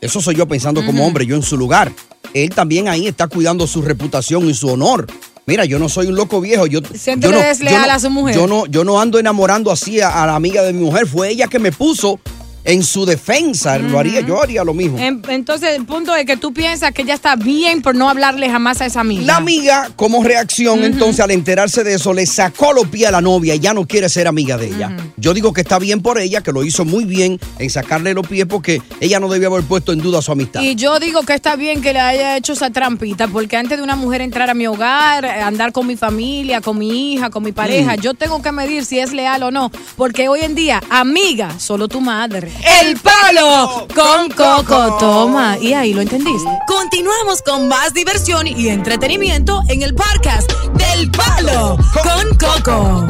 eso 0.00 0.20
soy 0.20 0.34
yo 0.36 0.46
pensando 0.46 0.84
como 0.84 1.06
hombre, 1.06 1.26
yo 1.26 1.36
en 1.36 1.42
su 1.42 1.56
lugar. 1.56 1.92
Él 2.34 2.50
también 2.50 2.88
ahí 2.88 3.06
está 3.06 3.28
cuidando 3.28 3.66
su 3.66 3.82
reputación 3.82 4.48
y 4.48 4.54
su 4.54 4.68
honor. 4.68 5.06
Mira, 5.46 5.64
yo 5.64 5.78
no 5.78 5.88
soy 5.88 6.08
un 6.08 6.16
loco 6.16 6.40
viejo. 6.40 6.66
Yo, 6.66 6.80
Siéntele 6.94 7.32
yo 7.34 7.38
no, 7.40 7.46
desleal 7.46 7.82
yo 7.82 7.86
no- 7.86 7.92
a 7.92 7.98
su 8.00 8.10
mujer. 8.10 8.34
Yo 8.34 8.46
no, 8.48 8.66
yo 8.66 8.84
no 8.84 9.00
ando 9.00 9.18
enamorando 9.18 9.70
así 9.70 10.00
a, 10.00 10.22
a 10.22 10.26
la 10.26 10.34
amiga 10.34 10.62
de 10.62 10.72
mi 10.72 10.84
mujer. 10.84 11.06
Fue 11.06 11.28
ella 11.30 11.46
que 11.46 11.58
me 11.60 11.70
puso 11.70 12.18
en 12.66 12.82
su 12.82 13.06
defensa. 13.06 13.78
Lo 13.78 13.98
haría, 13.98 14.20
yo 14.20 14.42
haría 14.42 14.62
lo 14.64 14.74
mismo. 14.74 14.98
En- 14.98 15.22
entonces, 15.28 15.70
el 15.76 15.86
punto 15.86 16.14
es 16.14 16.26
que 16.26 16.36
tú 16.36 16.52
piensas 16.52 16.92
que 16.92 17.02
ella 17.02 17.14
está 17.14 17.34
bien 17.36 17.80
por 17.80 17.94
no 17.94 18.08
hablarle 18.10 18.50
jamás 18.50 18.80
a 18.82 18.86
esa 18.86 19.00
amiga. 19.00 19.22
La 19.22 19.36
amiga, 19.36 19.88
como 19.96 20.22
reacción, 20.22 20.84
entonces, 20.84 21.20
al 21.20 21.30
enterarse 21.30 21.84
de 21.84 21.94
eso, 21.94 22.12
le 22.12 22.26
sacó 22.26 22.72
los 22.74 22.88
pies 22.88 23.08
a 23.08 23.12
la 23.12 23.20
novia 23.22 23.54
y 23.54 23.60
ya 23.60 23.72
no 23.72 23.86
quiere 23.86 24.08
ser 24.08 24.26
amiga 24.28 24.58
de 24.58 24.66
ella. 24.66 24.94
Yo 25.16 25.32
digo 25.32 25.52
que 25.52 25.62
está 25.62 25.78
bien 25.78 26.02
por 26.02 26.18
ella, 26.18 26.42
que 26.42 26.52
lo 26.52 26.64
hizo 26.64 26.84
muy 26.84 27.04
bien 27.04 27.38
en 27.58 27.70
sacarle 27.70 28.12
los 28.14 28.26
pies 28.26 28.46
porque 28.46 28.82
ella 29.00 29.20
no 29.20 29.28
debía 29.28 29.48
haber 29.48 29.62
puesto 29.62 29.92
en 29.92 30.00
duda 30.00 30.20
su 30.20 30.32
amistad. 30.32 30.60
Y 30.60 30.74
yo 30.74 30.98
digo 30.98 31.22
que 31.22 31.34
está 31.34 31.56
bien 31.56 31.80
que 31.82 31.92
le 31.92 32.00
haya 32.00 32.36
hecho 32.36 32.52
esa 32.52 32.70
trampita, 32.70 33.28
porque 33.28 33.56
antes 33.56 33.78
de 33.78 33.84
una 33.84 33.96
mujer 33.96 34.20
entrar 34.20 34.50
a 34.50 34.54
mi 34.54 34.66
hogar, 34.66 35.24
andar 35.24 35.72
con 35.72 35.86
mi 35.86 35.96
familia, 35.96 36.60
con 36.60 36.76
mi 36.78 37.14
hija, 37.14 37.30
con 37.30 37.42
mi 37.44 37.52
pareja, 37.52 37.96
Mm. 37.96 38.00
yo 38.00 38.14
tengo 38.14 38.42
que 38.42 38.50
medir 38.52 38.84
si 38.84 38.98
es 38.98 39.12
leal 39.12 39.42
o 39.44 39.50
no. 39.50 39.70
Porque 39.96 40.28
hoy 40.28 40.40
en 40.40 40.54
día, 40.54 40.82
amiga, 40.90 41.58
solo 41.58 41.86
tu 41.88 42.00
madre. 42.00 42.50
¡El 42.62 42.98
palo 42.98 43.86
con 43.94 44.30
coco! 44.30 44.96
Toma. 44.98 45.58
Y 45.60 45.72
ahí 45.72 45.92
lo 45.92 46.00
entendiste. 46.00 46.48
Continuamos 46.66 47.42
con 47.42 47.68
más 47.68 47.94
diversión 47.94 48.46
y 48.46 48.68
entretenimiento 48.68 49.62
en 49.68 49.82
el 49.82 49.94
podcast 49.94 50.50
del 50.74 51.10
Palo 51.10 51.76
con 52.02 52.38
Coco. 52.38 53.06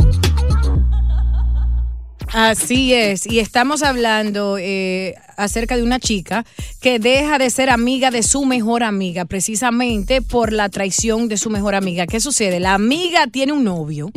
Así 2.32 2.92
es, 2.92 3.26
y 3.26 3.38
estamos 3.38 3.82
hablando 3.82 4.58
eh, 4.58 5.14
acerca 5.36 5.76
de 5.76 5.82
una 5.82 6.00
chica 6.00 6.44
que 6.80 6.98
deja 6.98 7.38
de 7.38 7.50
ser 7.50 7.70
amiga 7.70 8.10
de 8.10 8.22
su 8.22 8.44
mejor 8.44 8.82
amiga 8.82 9.24
precisamente 9.24 10.22
por 10.22 10.52
la 10.52 10.68
traición 10.68 11.28
de 11.28 11.36
su 11.36 11.50
mejor 11.50 11.74
amiga. 11.74 12.06
¿Qué 12.06 12.20
sucede? 12.20 12.60
La 12.60 12.74
amiga 12.74 13.26
tiene 13.26 13.52
un 13.52 13.64
novio, 13.64 14.10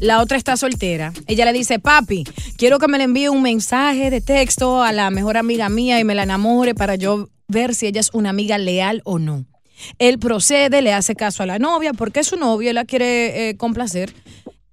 la 0.00 0.20
otra 0.20 0.36
está 0.36 0.56
soltera. 0.56 1.12
Ella 1.26 1.44
le 1.44 1.52
dice, 1.52 1.78
papi, 1.78 2.24
quiero 2.56 2.78
que 2.78 2.88
me 2.88 2.98
le 2.98 3.04
envíe 3.04 3.28
un 3.28 3.42
mensaje 3.42 4.10
de 4.10 4.20
texto 4.20 4.82
a 4.82 4.92
la 4.92 5.10
mejor 5.10 5.36
amiga 5.36 5.68
mía 5.68 6.00
y 6.00 6.04
me 6.04 6.14
la 6.14 6.22
enamore 6.22 6.74
para 6.74 6.96
yo 6.96 7.28
ver 7.48 7.74
si 7.74 7.86
ella 7.86 8.00
es 8.00 8.10
una 8.12 8.30
amiga 8.30 8.58
leal 8.58 9.02
o 9.04 9.18
no. 9.18 9.44
Él 9.98 10.18
procede, 10.18 10.82
le 10.82 10.92
hace 10.92 11.14
caso 11.14 11.42
a 11.42 11.46
la 11.46 11.58
novia 11.58 11.92
porque 11.92 12.20
es 12.20 12.28
su 12.28 12.36
novio, 12.36 12.70
él 12.70 12.76
la 12.76 12.84
quiere 12.84 13.48
eh, 13.48 13.56
complacer. 13.56 14.14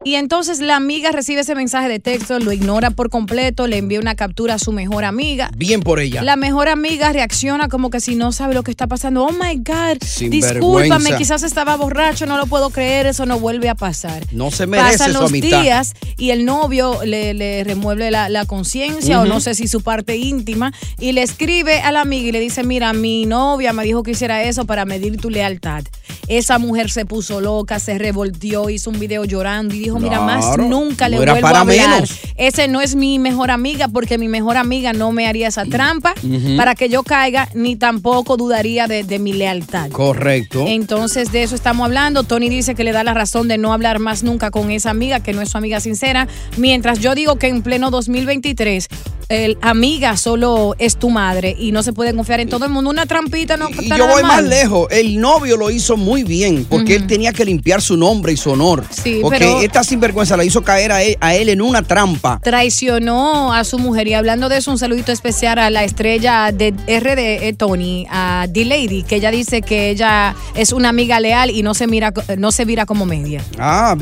Y 0.06 0.15
entonces 0.15 0.62
la 0.62 0.77
amiga 0.77 1.12
recibe 1.12 1.41
ese 1.41 1.56
mensaje 1.56 1.89
de 1.89 2.00
texto, 2.00 2.39
lo 2.39 2.53
ignora 2.53 2.89
por 2.89 3.10
completo, 3.10 3.68
le 3.68 3.77
envía 3.77 4.00
una 4.00 4.15
captura 4.15 4.53
a 4.53 4.60
su 4.60 4.72
mejor 4.72 5.03
amiga. 5.03 5.51
Bien 5.58 5.82
por 5.82 6.00
ella. 6.00 6.24
La 6.24 6.38
mejor 6.38 6.70
amiga 6.70 7.12
reacciona 7.12 7.68
como 7.68 7.89
que 7.89 8.00
si 8.00 8.15
no 8.15 8.32
sabe 8.32 8.53
lo 8.53 8.63
que 8.63 8.72
está 8.72 8.88
pasando. 8.88 9.25
Oh 9.25 9.34
my 9.34 9.58
God, 9.58 10.01
Sinvergüenza. 10.01 10.53
discúlpame, 10.53 11.18
quizás 11.18 11.44
estaba 11.44 11.75
borracho, 11.75 12.25
no 12.25 12.38
lo 12.38 12.46
puedo 12.48 12.70
creer, 12.70 13.08
eso 13.08 13.25
no 13.25 13.39
vuelve 13.41 13.68
a 13.68 13.75
pasar. 13.75 14.25
No 14.32 14.51
se 14.51 14.68
merece 14.68 15.00
Pasan 15.00 15.13
su 15.13 15.20
los 15.20 15.32
amistad. 15.32 15.62
días 15.63 15.94
y 16.15 16.29
el 16.29 16.46
novio 16.46 17.01
le, 17.03 17.34
le 17.34 17.65
remueve 17.65 18.10
la, 18.10 18.29
la 18.29 18.46
conciencia 18.46 19.20
o 19.20 19.25
no 19.25 19.41
sé 19.41 19.53
si 19.53 19.68
su 19.68 19.82
parte 19.82 20.15
íntima 20.15 20.72
y 20.98 21.12
le 21.12 21.24
escribe 21.24 21.82
a 21.82 21.91
la 21.91 22.00
amiga 22.00 22.29
y 22.29 22.32
le 22.32 22.39
dice, 22.39 22.63
mira, 22.63 22.94
mi 22.94 23.25
novia 23.25 23.74
me 23.74 23.84
dijo 23.84 24.01
que 24.03 24.12
hiciera 24.12 24.44
eso 24.44 24.63
para 24.63 24.86
medir 24.86 25.18
tu 25.18 25.29
lealtad. 25.29 25.84
Esa 26.29 26.58
mujer 26.58 26.89
se 26.89 27.06
puso 27.06 27.41
loca, 27.41 27.79
se 27.79 27.98
revolteó, 27.98 28.70
hizo 28.70 28.91
un 28.91 29.00
video 29.00 29.25
llorando 29.25 29.74
y 29.75 29.79
dijo, 29.79 29.88
mira, 29.98 30.19
más 30.22 30.46
Claro, 30.46 30.67
nunca 30.67 31.10
le 31.10 31.17
no 31.17 31.24
era 31.24 31.34
vuelvo 31.34 31.48
para 31.48 31.58
a 31.60 31.62
hablar. 31.62 31.89
menos. 32.01 32.19
Ese 32.36 32.67
no 32.67 32.81
es 32.81 32.96
mi 32.96 33.19
mejor 33.19 33.51
amiga 33.51 33.88
porque 33.88 34.17
mi 34.17 34.27
mejor 34.27 34.58
amiga 34.58 34.93
no 34.93 35.12
me 35.12 35.27
haría 35.27 35.48
esa 35.48 35.65
trampa 35.65 36.13
Ujú. 36.24 36.58
para 36.58 36.75
que 36.75 36.89
yo 36.89 37.03
caiga 37.03 37.48
ni 37.53 37.75
tampoco 37.75 38.38
dudaría 38.38 38.88
de, 38.88 39.03
de 39.03 39.19
mi 39.19 39.34
lealtad. 39.34 39.89
Correcto. 39.91 40.65
Entonces 40.67 41.31
de 41.31 41.43
eso 41.43 41.55
estamos 41.55 41.86
hablando. 41.86 42.24
Tony 42.24 42.50
dice 42.50 42.75
que 42.75 42.84
le 42.84 42.91
da 42.91 43.03
la 43.03 43.13
razón 43.13 43.48
de 43.48 43.58
no 43.58 43.74
hablar 43.74 44.00
más 44.00 44.24
nunca 44.24 44.51
con 44.51 44.72
esa 44.72 44.89
amiga, 44.89 45.19
que 45.22 45.34
no 45.34 45.41
es 45.41 45.50
su 45.50 45.58
amiga 45.58 45.79
sincera. 45.79 46.27
Mientras 46.58 47.00
yo 47.00 47.15
digo 47.15 47.38
que 47.38 47.48
en 47.48 47.62
pleno 47.62 47.89
2023, 47.91 48.88
el 49.29 49.59
amiga 49.62 50.17
solo 50.17 50.75
es 50.79 50.98
tu 50.98 51.12
madre 51.12 51.55
y 51.57 51.71
no 51.71 51.83
se 51.83 51.93
puede 51.93 52.15
confiar 52.15 52.39
en 52.39 52.50
todo 52.50 52.65
el 52.65 52.71
mundo. 52.71 52.89
Una 52.89 53.05
trampita 53.05 53.57
no 53.57 53.69
Y 53.69 53.88
yo 53.88 54.07
voy 54.07 54.24
más 54.24 54.43
lejos. 54.43 54.88
El 54.89 55.19
novio 55.21 55.55
lo 55.55 55.69
hizo 55.69 55.98
muy 55.98 56.24
bien 56.24 56.65
porque 56.65 56.95
él 56.95 57.05
tenía 57.05 57.31
que 57.31 57.45
limpiar 57.45 57.79
su 57.79 57.95
nombre 57.95 58.33
y 58.33 58.38
su 58.38 58.50
honor. 58.50 58.83
Sí, 58.89 59.19
porque 59.21 59.38
pero- 59.38 59.62
esta 59.62 59.83
sinvergüenza 59.83 60.36
la 60.36 60.43
hizo 60.43 60.63
caer 60.63 60.91
a 60.91 61.03
él, 61.03 61.15
a 61.21 61.36
él 61.36 61.50
en 61.50 61.62
una 61.62 61.83
trampa. 61.83 62.39
Traicionó 62.43 63.53
a 63.53 63.63
su 63.65 63.77
mujer 63.77 64.07
y 64.07 64.15
hablando 64.15 64.50
de 64.50 64.57
eso, 64.57 64.71
un 64.71 64.79
saludito 64.79 65.12
especial 65.12 65.59
a 65.59 65.69
la 65.69 65.83
estrella 65.83 66.51
de 66.51 66.74
RD, 66.88 67.48
eh, 67.48 67.53
Tony, 67.53 68.07
a 68.09 68.48
D-Lady, 68.50 69.03
que 69.03 69.17
ella 69.17 69.29
dice 69.29 69.62
que 69.62 69.91
ella 69.91 70.36
es 70.55 70.71
una 70.74 70.89
amiga 70.89 71.19
leal 71.19 71.51
y 71.51 71.62
no 71.62 71.75
se 71.75 71.86
mira, 71.86 72.12
no 72.39 72.51
se 72.51 72.65
vira 72.65 72.88
como 72.88 73.05
media. 73.05 73.43
Ah, 73.59 73.95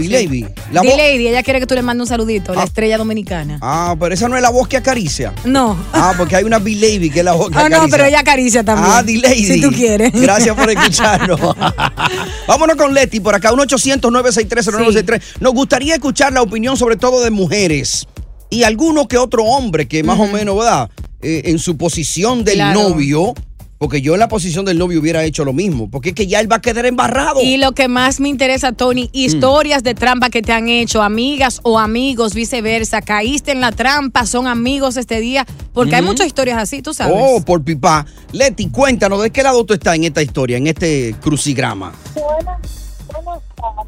voz- 0.84 0.96
D-Lady, 0.96 1.28
ella 1.28 1.44
quiere 1.44 1.60
que 1.60 1.68
tú 1.68 1.76
le 1.76 1.82
mandes 1.82 2.04
un 2.04 2.08
saludito, 2.08 2.56
la 2.56 2.64
estrella 2.64 2.98
dominicana. 2.98 3.58
Ah, 3.62 3.94
pero 4.00 4.14
esa 4.14 4.30
no 4.30 4.38
es 4.38 4.42
la 4.42 4.52
voz 4.52 4.70
que 4.70 4.78
acaricia. 4.78 5.17
No. 5.46 5.78
Ah, 5.94 6.14
porque 6.18 6.36
hay 6.36 6.44
una 6.44 6.60
B-Lady 6.60 7.10
que 7.10 7.20
es 7.20 7.26
la 7.26 7.34
que 7.34 7.38
Ah, 7.56 7.70
no, 7.70 7.76
acaricia. 7.78 7.88
pero 7.90 8.06
ella 8.06 8.20
acaricia 8.20 8.64
también. 8.64 8.92
Ah, 8.92 9.04
D-Lady. 9.04 9.46
Si 9.46 9.62
tú 9.62 9.72
quieres. 9.72 10.12
Gracias 10.14 10.56
por 10.56 10.70
escucharnos. 10.70 11.40
Vámonos 12.48 12.76
con 12.76 12.94
Leti 12.94 13.20
por 13.20 13.36
acá, 13.36 13.52
1-800-963-0963. 13.52 15.22
Nos 15.40 15.54
gustaría 15.54 15.96
escuchar 15.96 16.34
la 16.34 16.42
opinión 16.42 16.78
sobre 16.78 16.96
todo 16.98 17.22
de 17.24 17.32
mujeres 17.32 18.08
y 18.50 18.64
alguno 18.64 19.08
que 19.08 19.18
otro 19.18 19.44
hombre 19.44 19.88
que 19.88 20.04
más 20.04 20.20
o 20.20 20.28
menos, 20.28 20.58
¿verdad? 20.58 20.90
Eh, 21.22 21.42
en 21.46 21.60
su 21.60 21.78
posición 21.78 22.44
del 22.44 22.56
Claro. 22.56 22.90
novio 22.90 23.34
Porque 23.78 24.02
yo 24.02 24.14
en 24.14 24.20
la 24.20 24.28
posición 24.28 24.66
del 24.66 24.80
novio 24.80 25.00
hubiera 25.00 25.24
hecho 25.24 25.46
lo 25.46 25.54
mismo. 25.54 25.90
Porque 25.90 26.10
es 26.10 26.16
que 26.16 26.26
ya 26.28 26.40
él 26.40 26.52
va 26.52 26.58
a 26.58 26.62
quedar 26.62 26.86
embarrado. 26.86 27.42
Y 27.42 27.58
lo 27.58 27.74
que 27.74 27.88
más 27.88 28.20
me 28.20 28.28
interesa, 28.30 28.72
Tony, 28.72 29.10
historias 29.14 29.84
de 29.84 29.94
trampa 29.94 30.30
que 30.30 30.42
te 30.42 30.52
han 30.52 30.68
hecho, 30.68 31.04
amigas 31.04 31.60
o 31.64 31.78
amigos, 31.78 32.34
viceversa. 32.34 33.02
Caíste 33.02 33.52
en 33.52 33.62
la 33.62 33.72
trampa, 33.72 34.26
son 34.26 34.48
amigos 34.48 34.98
este 34.98 35.20
día. 35.20 35.46
Porque 35.74 35.96
hay 35.96 36.02
Ujú. 36.02 36.12
muchas 36.12 36.28
historias 36.28 36.58
así, 36.58 36.82
tú 36.82 36.94
sabes. 36.94 37.16
Oh, 37.18 37.42
por 37.46 37.64
pipa. 37.64 38.06
Leti, 38.32 38.70
cuéntanos, 38.70 39.22
¿de 39.22 39.30
qué 39.30 39.44
lado 39.44 39.64
tú 39.64 39.74
estás 39.74 39.96
en 39.96 40.06
esta 40.06 40.24
historia, 40.24 40.58
en 40.58 40.68
este 40.68 41.16
crucigrama? 41.22 41.94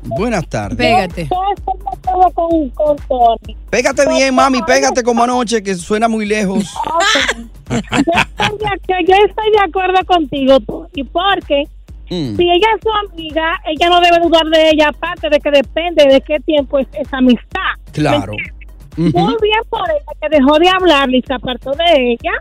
Buenas 0.03 0.48
tardes. 0.48 0.77
Pégate. 0.77 1.27
Yo 1.29 1.41
estoy 1.55 1.74
de 1.79 1.89
acuerdo 2.10 2.31
con, 2.34 2.69
con 2.72 2.98
Tony. 3.08 3.55
Pégate 3.69 4.08
bien, 4.10 4.36
mami, 4.36 4.62
pégate 4.63 5.03
como 5.03 5.24
anoche, 5.24 5.62
que 5.63 5.75
suena 5.75 6.08
muy 6.08 6.25
lejos. 6.25 6.63
Yo 7.69 7.77
estoy 7.77 8.58
de, 8.58 8.79
que 8.88 9.05
yo 9.05 9.15
estoy 9.27 9.51
de 9.51 9.60
acuerdo 9.67 10.03
contigo, 10.08 10.60
Tony, 10.62 11.03
porque 11.03 11.63
Mm. 12.10 12.36
si 12.38 12.43
ella 12.43 12.67
es 12.75 12.81
su 12.81 12.89
amiga, 13.13 13.53
ella 13.67 13.89
no 13.89 14.01
debe 14.01 14.17
dudar 14.19 14.46
de 14.48 14.69
ella, 14.72 14.89
aparte 14.89 15.29
de 15.29 15.39
que 15.39 15.51
depende 15.51 16.05
de 16.08 16.22
qué 16.22 16.39
tiempo 16.39 16.79
es 16.79 16.88
esa 16.93 17.17
amistad. 17.17 17.60
Claro. 17.91 18.34
Muy 18.98 19.12
bien 19.13 19.62
por 19.69 19.88
ella 19.89 20.12
que 20.19 20.29
dejó 20.29 20.58
de 20.58 20.69
hablarle 20.69 21.17
y 21.17 21.22
se 21.22 21.34
apartó 21.34 21.72
de 21.72 22.13
ella, 22.13 22.31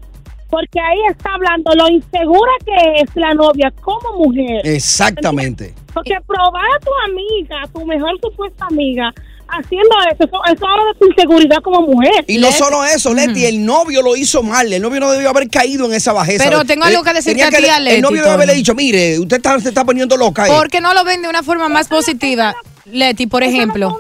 porque 0.50 0.80
ahí 0.80 0.98
está 1.10 1.30
hablando 1.34 1.70
lo 1.74 1.88
insegura 1.88 2.50
que 2.64 3.00
es 3.02 3.10
la 3.14 3.34
novia 3.34 3.72
como 3.82 4.24
mujer. 4.26 4.66
Exactamente. 4.66 5.74
Porque 5.92 6.14
probar 6.26 6.64
a 6.64 6.80
tu 6.84 6.90
amiga, 7.10 7.56
a 7.64 7.66
tu 7.68 7.84
mejor 7.86 8.10
supuesta 8.22 8.66
amiga, 8.66 9.12
haciendo 9.48 9.90
eso, 10.12 10.24
eso, 10.24 10.40
eso 10.54 10.66
habla 10.66 10.84
de 10.92 10.98
tu 10.98 11.06
inseguridad 11.08 11.56
como 11.62 11.82
mujer. 11.82 12.24
Y 12.26 12.38
no 12.38 12.52
solo 12.52 12.84
eso, 12.84 13.12
Leti, 13.14 13.44
el 13.46 13.64
novio 13.64 14.02
lo 14.02 14.14
hizo 14.16 14.42
mal. 14.42 14.72
El 14.72 14.82
novio 14.82 15.00
no 15.00 15.10
debió 15.10 15.30
haber 15.30 15.48
caído 15.48 15.86
en 15.86 15.94
esa 15.94 16.12
bajeza. 16.12 16.44
Pero 16.44 16.64
tengo 16.64 16.84
algo 16.84 17.02
que 17.02 17.12
decirte 17.14 17.42
tenía 17.42 17.46
a 17.48 17.50
ti, 17.60 17.62
le- 17.62 17.70
Aleti, 17.70 17.96
El 17.96 18.02
novio 18.02 18.22
debe 18.22 18.34
haberle 18.34 18.54
dicho, 18.54 18.74
mire, 18.74 19.18
usted 19.18 19.36
está, 19.38 19.58
se 19.60 19.68
está 19.68 19.84
poniendo 19.84 20.16
loca. 20.16 20.46
eh". 20.46 20.50
¿Por 20.50 20.68
qué 20.70 20.80
no 20.80 20.94
lo 20.94 21.04
ven 21.04 21.22
de 21.22 21.28
una 21.28 21.42
forma 21.42 21.68
más 21.68 21.88
positiva? 21.88 22.54
Leti, 22.86 23.26
por 23.26 23.42
ejemplo. 23.42 23.98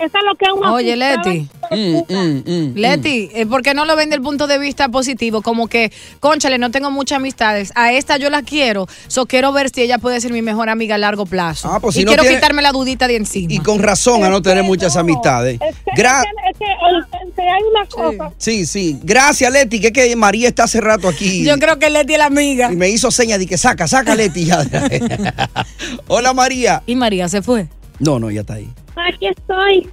Esa 0.00 0.18
es 0.18 0.24
lo 0.24 0.34
que 0.36 0.44
es 0.44 0.52
una 0.52 0.72
Oye. 0.72 0.96
Leti. 0.96 1.48
Mm, 1.70 2.74
Leti, 2.76 3.30
eh, 3.34 3.46
¿por 3.46 3.62
qué 3.62 3.74
no 3.74 3.84
lo 3.84 3.94
ven 3.96 4.10
del 4.10 4.22
punto 4.22 4.46
de 4.46 4.58
vista 4.58 4.88
positivo? 4.88 5.42
Como 5.42 5.68
que, 5.68 5.92
conchale, 6.20 6.58
no 6.58 6.70
tengo 6.70 6.90
muchas 6.90 7.16
amistades. 7.16 7.72
A 7.74 7.92
esta 7.92 8.16
yo 8.16 8.30
la 8.30 8.42
quiero. 8.42 8.86
So 9.06 9.26
quiero 9.26 9.52
ver 9.52 9.70
si 9.70 9.82
ella 9.82 9.98
puede 9.98 10.20
ser 10.20 10.32
mi 10.32 10.42
mejor 10.42 10.68
amiga 10.68 10.94
a 10.94 10.98
largo 10.98 11.26
plazo. 11.26 11.68
Ah, 11.72 11.80
pues 11.80 11.94
si 11.94 12.02
y 12.02 12.04
no 12.04 12.10
quiero 12.10 12.22
tiene- 12.22 12.36
quitarme 12.36 12.62
la 12.62 12.72
dudita 12.72 13.06
de 13.08 13.16
encima. 13.16 13.52
Y 13.52 13.58
con 13.58 13.78
razón 13.80 14.24
a 14.24 14.28
no 14.30 14.40
tener 14.42 14.64
muchas 14.64 14.96
amistades. 14.96 15.58
Gra- 15.96 16.22
Es 16.50 16.58
que, 16.58 17.42
hay 17.42 17.62
una 17.70 17.86
cosa. 17.88 18.32
sí, 18.38 18.66
sí. 18.66 18.98
Gracias, 19.02 19.52
Leti, 19.52 19.80
que 19.80 19.88
es 19.88 19.92
que 19.92 20.16
María 20.16 20.48
está 20.48 20.64
hace 20.64 20.80
rato 20.80 21.08
aquí. 21.08 21.44
Yo 21.44 21.56
creo 21.58 21.78
que 21.78 21.90
Leti 21.90 22.14
es 22.14 22.18
la 22.18 22.26
amiga. 22.26 22.72
Y 22.72 22.76
me 22.76 22.88
hizo 22.88 23.10
señas 23.10 23.38
de 23.38 23.46
que 23.46 23.56
saca, 23.58 23.86
saca, 23.86 24.14
Leti. 24.14 24.44
ya. 24.46 24.64
Hola, 26.08 26.32
María. 26.32 26.82
Y 26.86 26.96
María 26.96 27.28
se 27.28 27.42
fue. 27.42 27.68
No, 27.98 28.18
no, 28.18 28.30
ya 28.30 28.40
está 28.42 28.54
ahí. 28.54 28.68
Aquí 28.96 29.26
estoy. 29.26 29.88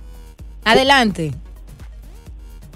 Adelante. 0.64 1.32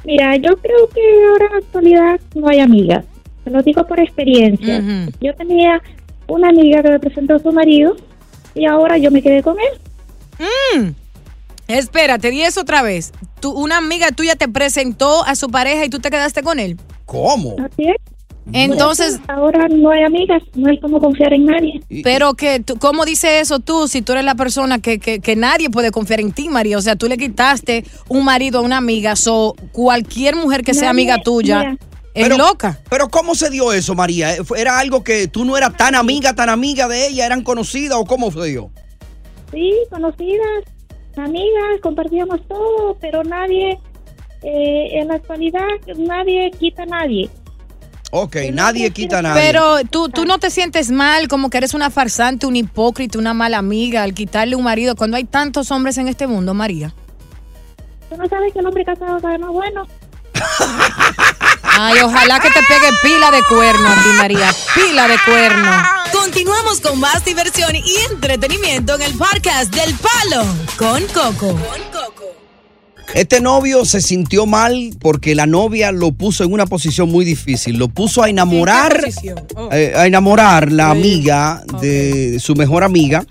Mira, 0.06 0.36
yo 0.38 0.56
creo 0.58 0.89
que 0.89 1.01
ahora 1.29 1.46
en 1.46 1.51
la 1.51 1.58
actualidad 1.58 2.20
no 2.36 2.50
hay 2.50 2.60
amigas. 2.60 3.06
Te 3.44 3.50
lo 3.50 3.62
digo 3.62 3.86
por 3.86 4.00
experiencia. 4.00 4.82
Yo 5.22 5.34
tenía 5.36 5.82
una 6.27 6.50
amiga 6.50 6.82
que 6.82 6.89
me 6.91 7.00
presentó 7.00 7.36
a 7.36 7.39
su 7.39 7.51
marido 7.51 7.96
y 8.56 8.65
ahora 8.65 8.98
yo 8.98 9.12
me 9.12 9.22
quedé 9.22 9.41
con 9.41 9.58
él. 9.60 10.79
Mm. 10.79 10.89
Espérate, 11.68 12.32
di 12.32 12.41
eso 12.41 12.62
otra 12.62 12.82
vez. 12.82 13.12
Tú, 13.39 13.51
una 13.51 13.77
amiga 13.77 14.12
tuya 14.12 14.36
te 14.36 14.48
presentó 14.48 15.24
a 15.24 15.36
su 15.36 15.50
pareja 15.50 15.86
y 15.86 15.89
tú 15.89 16.00
te 16.00 16.10
quedaste 16.10 16.41
con 16.41 16.60
él. 16.60 16.77
¿Cómo? 17.06 17.56
Así 17.60 17.89
es. 17.89 17.96
Entonces- 18.53 19.15
eso 19.15 19.24
ahora 19.27 19.68
no 19.70 19.89
hay 19.91 20.03
amigas, 20.03 20.41
no 20.56 20.70
hay 20.70 20.79
cómo 20.79 21.00
confiar 21.00 21.34
en 21.34 21.46
nadie. 21.46 21.82
Pero 22.03 22.34
que, 22.34 22.60
tú- 22.60 22.77
¿cómo 22.77 23.06
dice 23.06 23.39
eso 23.39 23.60
tú 23.60 23.88
si 23.88 24.01
tú 24.01 24.13
eres 24.13 24.25
la 24.25 24.36
persona 24.36 24.79
que, 24.79 25.00
que, 25.00 25.20
que 25.20 25.36
nadie 25.36 25.70
puede 25.70 25.91
confiar 25.91 26.20
en 26.20 26.32
ti, 26.32 26.50
María? 26.50 26.77
O 26.77 26.82
sea, 26.82 26.96
tú 26.96 27.08
le 27.08 27.18
quitaste 27.18 27.84
un 28.08 28.25
marido 28.25 28.60
a 28.60 28.62
una 28.62 28.77
amiga. 28.77 29.15
So, 29.15 29.56
cualquier 29.72 30.36
mujer 30.36 30.63
que 30.63 30.74
sea 30.74 30.89
amiga 30.89 31.22
tuya 31.22 31.60
mira. 31.60 31.77
es 32.13 32.24
Pero- 32.24 32.38
loca. 32.38 32.79
Pero 32.89 33.10
¿cómo 33.10 33.36
se 33.36 33.50
dio 33.50 33.72
eso, 33.74 33.96
María? 33.96 34.36
¿Eh, 34.36 34.39
¿Era 34.58 34.79
algo 34.79 35.03
que 35.03 35.27
tú 35.27 35.46
no 35.46 35.56
eras 35.58 35.75
tan 35.77 35.96
amiga, 35.96 36.34
tan 36.34 36.50
amiga 36.50 36.88
de 36.88 37.08
ella? 37.08 37.25
¿Eran 37.25 37.44
conocidas 37.44 37.98
o 38.00 38.06
cómo 38.06 38.32
se 38.32 38.44
dio? 38.46 38.72
Sí, 39.51 39.74
conocidas, 39.89 40.63
amigas, 41.18 41.82
compartíamos 41.82 42.39
todo, 42.48 42.96
pero 43.01 43.24
nadie, 43.24 43.79
eh, 44.44 45.00
en 45.00 45.08
la 45.08 45.15
actualidad, 45.15 45.68
nadie 45.98 46.51
quita 46.60 46.84
a 46.84 46.86
nadie. 46.86 47.29
Ok, 48.12 48.38
nadie 48.54 48.89
quita 48.92 49.20
a 49.20 49.22
nadie. 49.22 49.42
Pero 49.42 49.84
tú, 49.89 50.10
tú 50.10 50.25
no 50.25 50.39
te 50.39 50.50
sientes 50.50 50.89
mal, 50.89 51.28
como 51.28 51.50
que 51.50 51.58
eres 51.58 51.74
una 51.74 51.89
farsante, 51.91 52.48
un 52.48 52.56
hipócrita, 52.56 53.19
una 53.19 53.34
mala 53.34 53.60
amiga 53.60 54.04
al 54.04 54.13
quitarle 54.13 54.56
un 54.56 54.63
marido 54.63 54.95
cuando 54.95 55.17
hay 55.17 55.26
tantos 55.26 55.69
hombres 55.72 55.98
en 55.98 56.08
este 56.08 56.26
mundo, 56.26 56.54
María. 56.54 56.93
Tú 58.10 58.17
no 58.17 58.28
sabes 58.28 58.52
que 58.52 58.60
el 58.60 58.65
hombre 58.65 58.84
casado 58.84 59.19
sabe 59.19 59.38
más 59.38 59.52
bueno. 59.52 59.88
Ay, 61.63 62.00
ojalá 62.04 62.39
que 62.39 62.50
te 62.50 62.62
pegue 62.63 62.89
pila 63.04 63.32
de 63.32 63.43
cuerno 63.43 63.88
a 63.88 63.93
ti, 63.95 64.10
María. 64.17 64.52
Pila 64.74 65.08
de 65.08 65.17
cuerno. 65.26 65.72
Continuamos 66.12 66.82
con 66.82 67.00
más 67.00 67.24
diversión 67.24 67.76
y 67.76 67.95
entretenimiento 68.12 68.95
en 68.95 69.04
el 69.04 69.13
podcast 69.17 69.74
del 69.74 69.93
Palo 69.95 70.45
con 70.78 71.04
Coco. 71.08 71.58
Este 73.15 73.41
novio 73.41 73.86
se 73.86 74.02
sintió 74.02 74.45
mal 74.45 74.91
porque 75.00 75.34
la 75.36 75.45
novia 75.48 75.91
lo 75.91 76.12
puso 76.12 76.43
en 76.43 76.54
una 76.54 76.65
posición 76.67 77.10
muy 77.10 77.26
difícil. 77.26 77.78
Lo 77.78 77.88
puso 77.88 78.22
a 78.24 78.30
enamorar, 78.30 79.02
eh, 79.72 79.93
a 79.95 80.06
enamorar 80.08 80.72
la 80.72 80.91
amiga 80.91 81.63
de 81.82 82.39
su 82.39 82.56
mejor 82.56 82.84
amiga. 82.84 83.26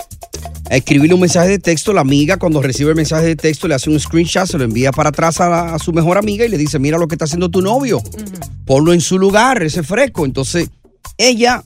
A 0.71 0.77
escribirle 0.77 1.15
un 1.15 1.21
mensaje 1.21 1.49
de 1.49 1.59
texto. 1.59 1.93
La 1.95 2.03
amiga, 2.03 2.37
cuando 2.37 2.61
recibe 2.61 2.91
el 2.91 2.97
mensaje 2.97 3.25
de 3.27 3.37
texto, 3.37 3.69
le 3.69 3.75
hace 3.75 3.89
un 3.89 3.99
screenshot, 3.99 4.47
se 4.47 4.59
lo 4.59 4.65
envía 4.65 4.93
para 4.93 5.09
atrás 5.11 5.41
a, 5.41 5.49
la- 5.49 5.75
a 5.75 5.79
su 5.79 5.93
mejor 5.93 6.19
amiga 6.19 6.45
y 6.45 6.49
le 6.49 6.59
dice: 6.59 6.79
Mira 6.79 6.99
lo 6.99 7.09
que 7.09 7.15
está 7.15 7.25
haciendo 7.25 7.49
tu 7.49 7.63
novio. 7.63 8.03
Ponlo 8.67 8.93
en 8.93 9.01
su 9.01 9.19
lugar, 9.19 9.63
ese 9.63 9.83
fresco. 9.83 10.27
Entonces, 10.27 10.69
ella 11.17 11.65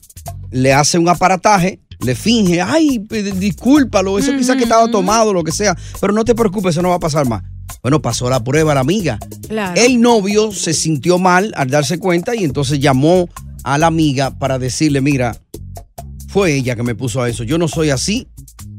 le 0.51 0.71
hace 0.73 0.97
un 0.99 1.09
aparataje. 1.09 1.79
Le 1.99 2.15
finge, 2.15 2.61
ay, 2.61 2.99
discúlpalo, 3.37 4.19
eso 4.19 4.31
quizás 4.37 4.57
que 4.57 4.63
estaba 4.63 4.89
tomado, 4.91 5.31
lo 5.33 5.41
que 5.43 5.53
sea, 5.53 5.73
pero 6.01 6.11
no 6.11 6.25
te 6.25 6.35
preocupes, 6.35 6.71
eso 6.71 6.81
no 6.81 6.89
va 6.89 6.95
a 6.95 6.99
pasar 6.99 7.25
más. 7.27 7.43
Bueno, 7.81 8.01
pasó 8.01 8.29
la 8.29 8.43
prueba 8.43 8.73
la 8.73 8.81
amiga. 8.81 9.19
Claro. 9.47 9.79
El 9.81 9.99
novio 10.01 10.51
se 10.51 10.73
sintió 10.73 11.19
mal 11.19 11.51
al 11.55 11.69
darse 11.69 11.97
cuenta 11.99 12.35
y 12.35 12.43
entonces 12.43 12.79
llamó 12.79 13.27
a 13.63 13.77
la 13.77 13.87
amiga 13.87 14.31
para 14.37 14.59
decirle, 14.59 15.01
mira, 15.01 15.37
fue 16.27 16.55
ella 16.55 16.75
que 16.75 16.83
me 16.83 16.95
puso 16.95 17.21
a 17.21 17.29
eso. 17.29 17.43
Yo 17.43 17.57
no 17.57 17.67
soy 17.67 17.89
así. 17.89 18.27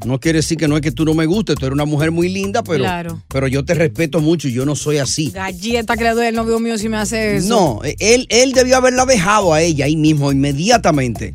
No 0.07 0.20
quiere 0.20 0.38
decir 0.40 0.59
que 0.59 0.68
no 0.68 0.76
es 0.76 0.83
que 0.83 0.92
tú 0.92 1.04
no 1.04 1.14
me 1.14 1.24
gustes, 1.24 1.57
tú 1.57 1.64
eres 1.66 1.74
una 1.74 1.85
mujer 1.85 2.11
muy 2.11 2.28
linda, 2.28 2.62
pero, 2.62 2.85
Claro. 2.85 3.22
pero 3.28 3.48
yo 3.48 3.64
te 3.64 3.74
respeto 3.74 4.20
mucho 4.20 4.48
y 4.48 4.52
yo 4.52 4.66
no 4.66 4.76
soy 4.76 4.98
así. 4.98 5.30
Galleta 5.30 5.96
que 5.96 6.04
le 6.04 6.11
doy 6.11 6.26
al 6.26 6.35
novio 6.35 6.59
mío 6.59 6.76
si 6.76 6.88
me 6.88 6.96
hace 6.98 7.37
eso. 7.37 7.48
No, 7.48 7.80
él, 7.98 8.26
él 8.28 8.52
debió 8.52 8.76
haberla 8.76 9.07
dejado 9.07 9.54
a 9.54 9.62
ella 9.62 9.87
ahí 9.87 9.96
mismo, 9.96 10.30
inmediatamente. 10.33 11.35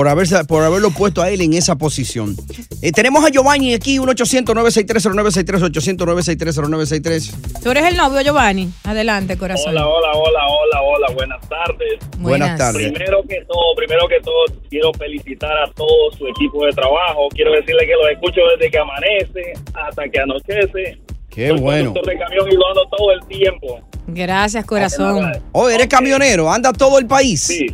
Por, 0.00 0.08
haberse, 0.08 0.42
por 0.46 0.64
haberlo 0.64 0.90
puesto 0.92 1.20
a 1.20 1.28
él 1.28 1.42
en 1.42 1.52
esa 1.52 1.76
posición. 1.76 2.34
Eh, 2.80 2.90
tenemos 2.90 3.22
a 3.22 3.28
Giovanni 3.28 3.74
aquí, 3.74 3.98
1-800-963-0963, 3.98 5.60
800-963-0963. 5.68 7.60
Tú 7.62 7.70
eres 7.70 7.84
el 7.84 7.98
novio, 7.98 8.22
Giovanni. 8.22 8.70
Adelante, 8.84 9.36
corazón. 9.36 9.72
Hola, 9.72 9.86
hola, 9.86 10.12
hola, 10.14 10.40
hola, 10.48 10.80
hola, 10.80 11.06
buenas 11.14 11.46
tardes. 11.46 11.98
Buenas 12.16 12.56
tardes. 12.56 12.92
Primero 12.92 13.22
que 13.28 13.44
todo, 13.46 13.74
primero 13.76 14.08
que 14.08 14.20
todo, 14.22 14.46
quiero 14.70 14.90
felicitar 14.94 15.52
a 15.52 15.70
todo 15.72 16.10
su 16.16 16.26
equipo 16.28 16.64
de 16.64 16.72
trabajo. 16.72 17.28
Quiero 17.34 17.52
decirle 17.52 17.84
que 17.84 17.92
los 17.92 18.10
escucho 18.10 18.40
desde 18.56 18.70
que 18.70 18.78
amanece 18.78 19.52
hasta 19.74 20.08
que 20.08 20.18
anochece. 20.18 20.98
Qué 21.28 21.48
Soy 21.48 21.60
bueno. 21.60 21.92
conductor 21.92 22.14
de 22.14 22.18
camión 22.18 22.48
y 22.50 22.54
lo 22.54 22.68
ando 22.68 22.88
todo 22.88 23.12
el 23.12 23.20
tiempo. 23.26 23.80
Gracias, 24.06 24.64
corazón. 24.64 25.30
Oh, 25.52 25.68
eres 25.68 25.88
camionero, 25.88 26.50
anda 26.50 26.72
todo 26.72 26.98
el 26.98 27.06
país. 27.06 27.42
Sí, 27.42 27.66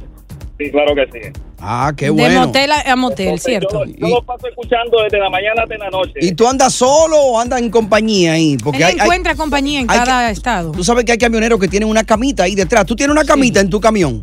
sí, 0.58 0.70
claro 0.72 0.92
que 0.96 1.06
sí. 1.12 1.45
Ah, 1.58 1.92
qué 1.96 2.06
De 2.06 2.10
bueno. 2.10 2.46
motel 2.46 2.70
a, 2.70 2.80
a 2.92 2.96
motel, 2.96 3.38
¿cierto? 3.40 3.84
Yo, 3.86 3.92
yo 3.96 4.08
lo 4.08 4.22
paso 4.22 4.46
escuchando 4.46 5.02
desde 5.02 5.18
la 5.18 5.30
mañana 5.30 5.62
hasta 5.62 5.78
la 5.78 5.88
noche. 5.90 6.12
¿Y 6.20 6.32
tú 6.32 6.46
andas 6.46 6.74
solo 6.74 7.16
o 7.18 7.40
andas 7.40 7.60
en 7.60 7.70
compañía 7.70 8.32
ahí? 8.34 8.56
Porque 8.58 8.78
Él 8.78 8.84
hay, 8.84 8.92
hay- 8.94 9.00
encuentra 9.00 9.34
compañía 9.34 9.80
en 9.80 9.90
hay 9.90 9.98
cada 9.98 10.30
estado. 10.30 10.72
tú 10.72 10.84
sabes 10.84 11.04
que 11.06 11.12
hay 11.12 11.18
camioneros 11.18 11.58
que 11.58 11.68
tienen 11.68 11.88
una 11.88 12.04
camita 12.04 12.42
ahí 12.42 12.54
detrás. 12.54 12.84
¿Tú 12.84 12.94
tienes 12.94 13.12
una 13.16 13.24
camita 13.24 13.60
en 13.60 13.70
tu 13.70 13.80
camión? 13.80 14.22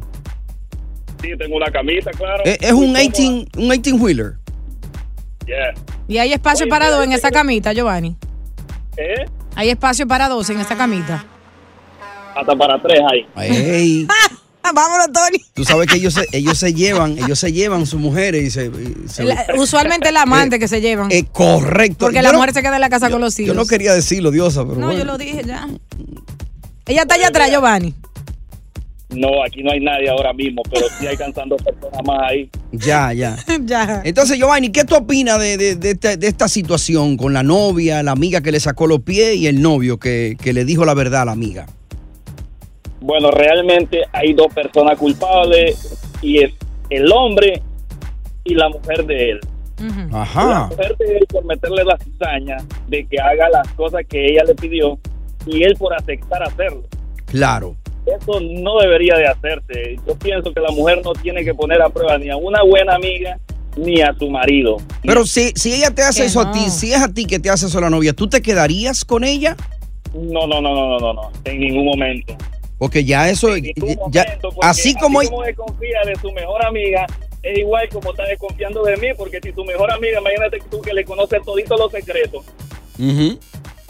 Sí, 1.22 1.30
tengo 1.38 1.56
una 1.56 1.72
camita, 1.72 2.12
claro. 2.12 2.44
Eh, 2.46 2.58
Es, 2.62 2.68
es 2.68 2.74
un 2.74 2.94
18, 2.94 3.48
un 3.58 3.70
18 3.70 3.96
wheeler. 3.96 4.34
Yeah. 5.48 5.74
Y 6.08 6.18
hay 6.20 6.34
espacio 6.34 6.68
para 6.70 6.90
dos 6.90 7.04
en 7.04 7.14
esa 7.14 7.32
camita, 7.32 7.74
Giovanni. 7.74 8.16
¿Eh? 8.96 9.26
Hay 9.56 9.70
espacio 9.70 10.06
para 10.08 10.30
dos 10.30 10.50
en 10.50 10.60
esa 10.60 10.76
camita. 10.76 11.26
Hasta 12.36 12.56
para 12.56 12.80
tres 12.82 13.00
ahí. 13.12 13.26
Ey, 13.38 14.08
Vámonos, 14.74 15.08
Tony. 15.12 15.44
tú 15.54 15.64
sabes 15.66 15.88
que 15.88 15.98
ellos 15.98 16.14
se, 16.14 16.26
ellos 16.32 16.58
se 16.58 16.74
llevan, 16.74 17.18
ellos 17.18 17.38
se 17.40 17.52
llevan 17.52 17.86
sus 17.86 18.00
mujeres 18.00 18.44
y 18.44 18.50
se, 18.52 18.66
y 18.68 19.08
se- 19.10 19.24
La- 19.26 19.46
usualmente 19.58 20.10
el 20.10 20.18
amante 20.18 20.58
que 20.60 20.68
se 20.68 20.82
llevan. 20.82 21.12
Eh, 21.12 21.26
correcto. 21.32 21.98
porque 22.06 22.18
Yo 22.18 22.22
la 22.24 22.32
no- 22.32 22.38
mujer 22.40 22.54
se 22.54 22.62
queda 22.62 22.76
en 22.76 22.82
la 22.82 22.90
casa 22.90 23.10
con 23.10 23.22
los 23.22 23.38
hijos. 23.40 23.48
Yo 23.48 23.54
no 23.54 23.66
quería 23.66 23.94
decirlo, 23.94 24.32
Diosa, 24.32 24.64
pero 24.64 24.76
No, 24.80 24.88
bueno. 24.88 25.00
yo 25.00 25.06
lo 25.06 25.18
dije 25.18 25.44
ya. 25.46 25.68
Ella 26.86 27.02
está 27.04 27.16
allá 27.16 27.28
atrás, 27.28 27.50
Giovanni. 27.52 27.94
No, 29.10 29.44
aquí 29.46 29.62
no 29.62 29.72
hay 29.72 29.80
nadie 29.80 30.10
ahora 30.10 30.34
mismo, 30.34 30.64
pero 30.72 30.88
sí 31.00 31.06
hay 31.06 31.16
cantando 31.16 31.56
personas 31.58 32.02
más 32.04 32.18
ahí. 32.32 32.50
Ya, 32.72 33.14
ya. 33.14 33.38
ya. 33.64 34.02
Entonces, 34.04 34.38
Giovanni, 34.40 34.72
¿qué 34.72 34.86
tú 34.86 34.96
opinas 34.96 35.40
de, 35.40 35.56
de- 35.58 35.76
de 35.76 35.92
esta, 35.92 36.18
de 36.18 36.28
esta 36.28 36.48
situación 36.48 37.16
con 37.16 37.32
la 37.32 37.44
novia, 37.44 38.02
la 38.02 38.12
amiga 38.12 38.42
que 38.42 38.52
le 38.52 38.60
sacó 38.60 38.88
los 38.88 39.02
pies 39.02 39.36
y 39.36 39.46
el 39.46 39.62
novio 39.62 40.00
que, 40.00 40.36
que 40.42 40.52
le 40.52 40.66
dijo 40.66 40.84
la 40.84 40.96
verdad 40.96 41.22
a 41.22 41.26
la 41.26 41.32
amiga? 41.34 41.68
Bueno, 43.04 43.32
realmente 43.32 44.04
hay 44.14 44.32
dos 44.32 44.48
personas 44.54 44.98
culpables 44.98 46.02
y 46.22 46.42
es 46.42 46.54
el 46.90 47.12
hombre 47.12 47.62
y 48.46 48.56
la 48.56 48.70
mujer 48.70 49.06
de 49.06 49.32
él. 49.32 49.40
La 50.10 50.22
Ajá. 50.22 50.68
mujer 50.72 50.96
de 50.98 51.18
él 51.18 51.28
por 51.28 51.44
meterle 51.44 51.84
la 51.84 51.98
cizaña 51.98 52.58
de 52.88 53.06
que 53.06 53.20
haga 53.20 53.50
las 53.50 53.68
cosas 53.74 54.04
que 54.08 54.32
ella 54.32 54.46
le 54.46 54.56
pidió 54.56 54.98
y 55.46 55.64
él 55.64 55.76
por 55.78 55.94
aceptar 55.94 56.44
hacerlo. 56.44 56.84
Claro. 57.26 57.76
Eso 58.06 58.40
no 58.40 58.80
debería 58.80 59.18
de 59.18 59.28
hacerse. 59.28 59.98
Yo 60.08 60.16
pienso 60.18 60.54
que 60.54 60.62
la 60.62 60.72
mujer 60.72 61.02
no 61.04 61.12
tiene 61.12 61.44
que 61.44 61.54
poner 61.54 61.82
a 61.82 61.90
prueba 61.90 62.18
ni 62.18 62.30
a 62.30 62.38
una 62.38 62.64
buena 62.64 62.96
amiga 62.96 63.38
ni 63.76 64.02
a 64.02 64.14
su 64.18 64.30
marido. 64.30 64.78
Pero 65.02 65.26
si, 65.26 65.52
si 65.56 65.74
ella 65.74 65.92
te 65.92 66.04
hace 66.04 66.22
Que 66.22 66.28
eso 66.28 66.40
a 66.40 66.54
ti, 66.54 66.70
si 66.70 66.94
es 66.94 67.02
a 67.02 67.14
ti 67.14 67.26
que 67.26 67.40
te 67.40 67.50
hace 67.50 67.66
eso 67.66 67.80
a 67.80 67.82
la 67.82 67.90
novia, 67.90 68.14
¿tú 68.14 68.30
te 68.30 68.42
quedarías 68.42 69.04
con 69.04 69.26
ella? 69.26 69.58
No, 70.14 70.48
no, 70.48 70.62
no, 70.62 70.74
no, 70.74 70.88
no, 70.88 71.00
no, 71.00 71.14
no, 71.14 71.32
en 71.44 71.60
ningún 71.60 71.86
momento. 71.86 72.38
Porque 72.78 73.04
ya 73.06 73.30
eso, 73.30 73.56
ya, 74.10 74.40
así 74.62 74.94
como... 74.96 75.22
como 75.22 75.44
desconfía 75.44 76.00
de 76.06 76.16
su 76.20 76.32
mejor 76.32 76.66
amiga, 76.66 77.06
es 77.42 77.58
igual 77.58 77.88
como 77.90 78.12
está 78.12 78.24
desconfiando 78.26 78.84
de 78.84 78.98
mí, 78.98 79.08
porque 79.18 79.40
si 79.42 79.52
tu 79.52 79.64
mejor 79.66 79.92
amiga, 79.92 80.20
imagínate 80.20 80.60
tú 80.70 80.82
que 80.82 80.94
le 80.94 81.04
conoces 81.06 81.42
todito 81.44 81.76
los 81.78 81.92
secretos. 81.92 82.44
Ujú. 83.00 83.40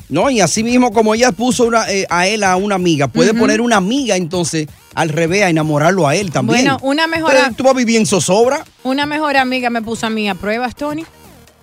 No, 0.10 0.30
y 0.30 0.42
así 0.42 0.64
mismo 0.64 0.92
como 0.92 1.16
ella 1.16 1.32
puso 1.32 1.66
una, 1.66 1.90
eh, 1.92 2.06
a 2.10 2.28
él 2.28 2.44
a 2.44 2.56
una 2.56 2.76
amiga, 2.76 3.08
puede 3.08 3.34
poner 3.34 3.62
una 3.62 3.78
amiga 3.78 4.16
entonces 4.16 4.68
al 4.94 5.10
revés 5.10 5.44
a 5.44 5.50
enamorarlo 5.50 6.08
a 6.08 6.16
él 6.16 6.32
también. 6.32 6.66
Bueno, 6.66 6.80
una 6.84 7.08
mejor, 7.08 7.32
Pero 7.32 7.56
¿Tú 7.56 7.64
vas 7.64 7.74
a 7.74 7.78
vivir 7.78 7.98
en 7.98 8.06
zozobra? 8.06 8.64
una 8.84 9.06
mejor 9.06 9.38
amiga 9.38 9.70
me 9.70 9.82
puso 9.82 10.06
a 10.06 10.10
mí 10.10 10.30
a 10.30 10.36
pruebas, 10.36 10.76
Tony. 10.76 11.06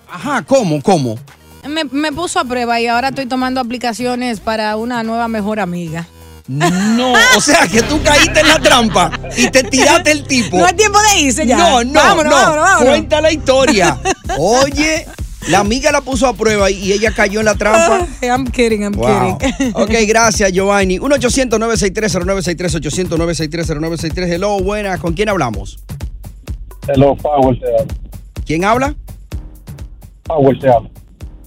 Ajá, 0.09 0.43
¿cómo? 0.45 0.81
¿Cómo? 0.81 1.17
Me, 1.69 1.85
me 1.85 2.11
puso 2.11 2.39
a 2.39 2.43
prueba 2.43 2.81
y 2.81 2.87
ahora 2.87 3.09
estoy 3.09 3.27
tomando 3.27 3.61
aplicaciones 3.61 4.39
para 4.39 4.75
una 4.75 5.03
nueva 5.03 5.27
mejor 5.27 5.59
amiga. 5.59 6.07
No, 6.51 7.13
o 7.37 7.41
sea 7.41 7.65
que 7.67 7.81
tú 7.83 8.01
caíste 8.03 8.41
en 8.41 8.47
la 8.49 8.59
trampa 8.59 9.09
y 9.37 9.49
te 9.49 9.63
tiraste 9.63 10.11
el 10.11 10.23
tipo. 10.25 10.57
No 10.57 10.67
es 10.67 10.75
tiempo 10.75 10.99
de 11.01 11.21
irse 11.21 11.45
ya. 11.47 11.57
No, 11.57 11.83
no, 11.83 11.93
Vámonos, 11.93 12.25
no. 12.25 12.31
vámonos, 12.31 12.63
vámonos. 12.63 12.89
Cuenta 12.89 13.21
la 13.21 13.31
historia. 13.31 13.97
Oye, 14.37 15.05
la 15.47 15.59
amiga 15.59 15.91
la 15.93 16.01
puso 16.01 16.27
a 16.27 16.33
prueba 16.33 16.69
y- 16.69 16.91
ella 16.91 17.13
cayó 17.15 17.39
en 17.39 17.45
la 17.45 17.55
trampa. 17.55 18.05
I'm 18.21 18.45
kidding, 18.47 18.81
I'm 18.83 18.93
Wow. 18.93 19.37
kidding. 19.37 19.71
Ok, 19.75 19.91
gracias, 20.07 20.51
Giovanni. 20.51 20.99
1-800-963-0963, 20.99 22.75
800-963-0963. 22.75 24.27
Hello, 24.33 24.59
buenas. 24.59 24.99
¿Con 24.99 25.13
quién 25.13 25.29
hablamos? 25.29 25.79
Hello, 26.87 27.15
Power 27.15 27.57
te 27.59 27.65
habla. 27.67 27.93
¿Quién 28.45 28.65
habla? 28.65 28.95
Power 30.23 30.59
te 30.59 30.69
habla. 30.69 30.89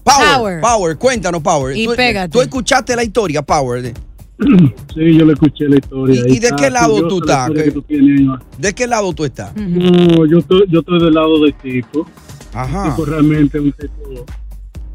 Power. 0.02 0.26
Power. 0.36 0.60
Power, 0.60 0.98
cuéntanos, 0.98 1.42
Power. 1.42 1.76
Y 1.76 1.86
¿Tú, 1.86 1.94
pégate. 1.94 2.28
tú 2.30 2.40
escuchaste 2.42 2.94
la 2.96 3.02
historia, 3.04 3.42
Power. 3.42 3.92
Sí, 4.38 5.16
yo 5.16 5.24
le 5.24 5.32
escuché 5.34 5.68
la 5.68 5.76
historia. 5.76 6.22
¿Y, 6.26 6.34
y 6.34 6.38
de 6.40 6.50
qué 6.56 6.70
lado 6.70 7.06
tú 7.08 7.18
estás? 7.20 7.48
historia 7.48 7.62
¿Qué- 7.64 7.68
que 7.70 7.74
tú 7.74 7.82
tienes 7.82 8.20
ahí, 8.20 8.26
¿no? 8.26 8.38
¿De 8.58 8.72
qué 8.74 8.86
lado 8.86 9.12
tú 9.12 9.24
estás? 9.24 9.54
No, 9.56 10.26
yo 10.26 10.38
estoy, 10.38 10.64
yo 10.68 10.80
estoy 10.80 11.00
del 11.00 11.14
lado 11.14 11.40
del 11.40 11.54
tipo. 11.54 12.06
Ajá. 12.52 12.86
El 12.86 12.90
tipo 12.92 13.04
realmente 13.04 13.58
es 13.58 13.64
un 13.64 13.72
tipo 13.72 14.26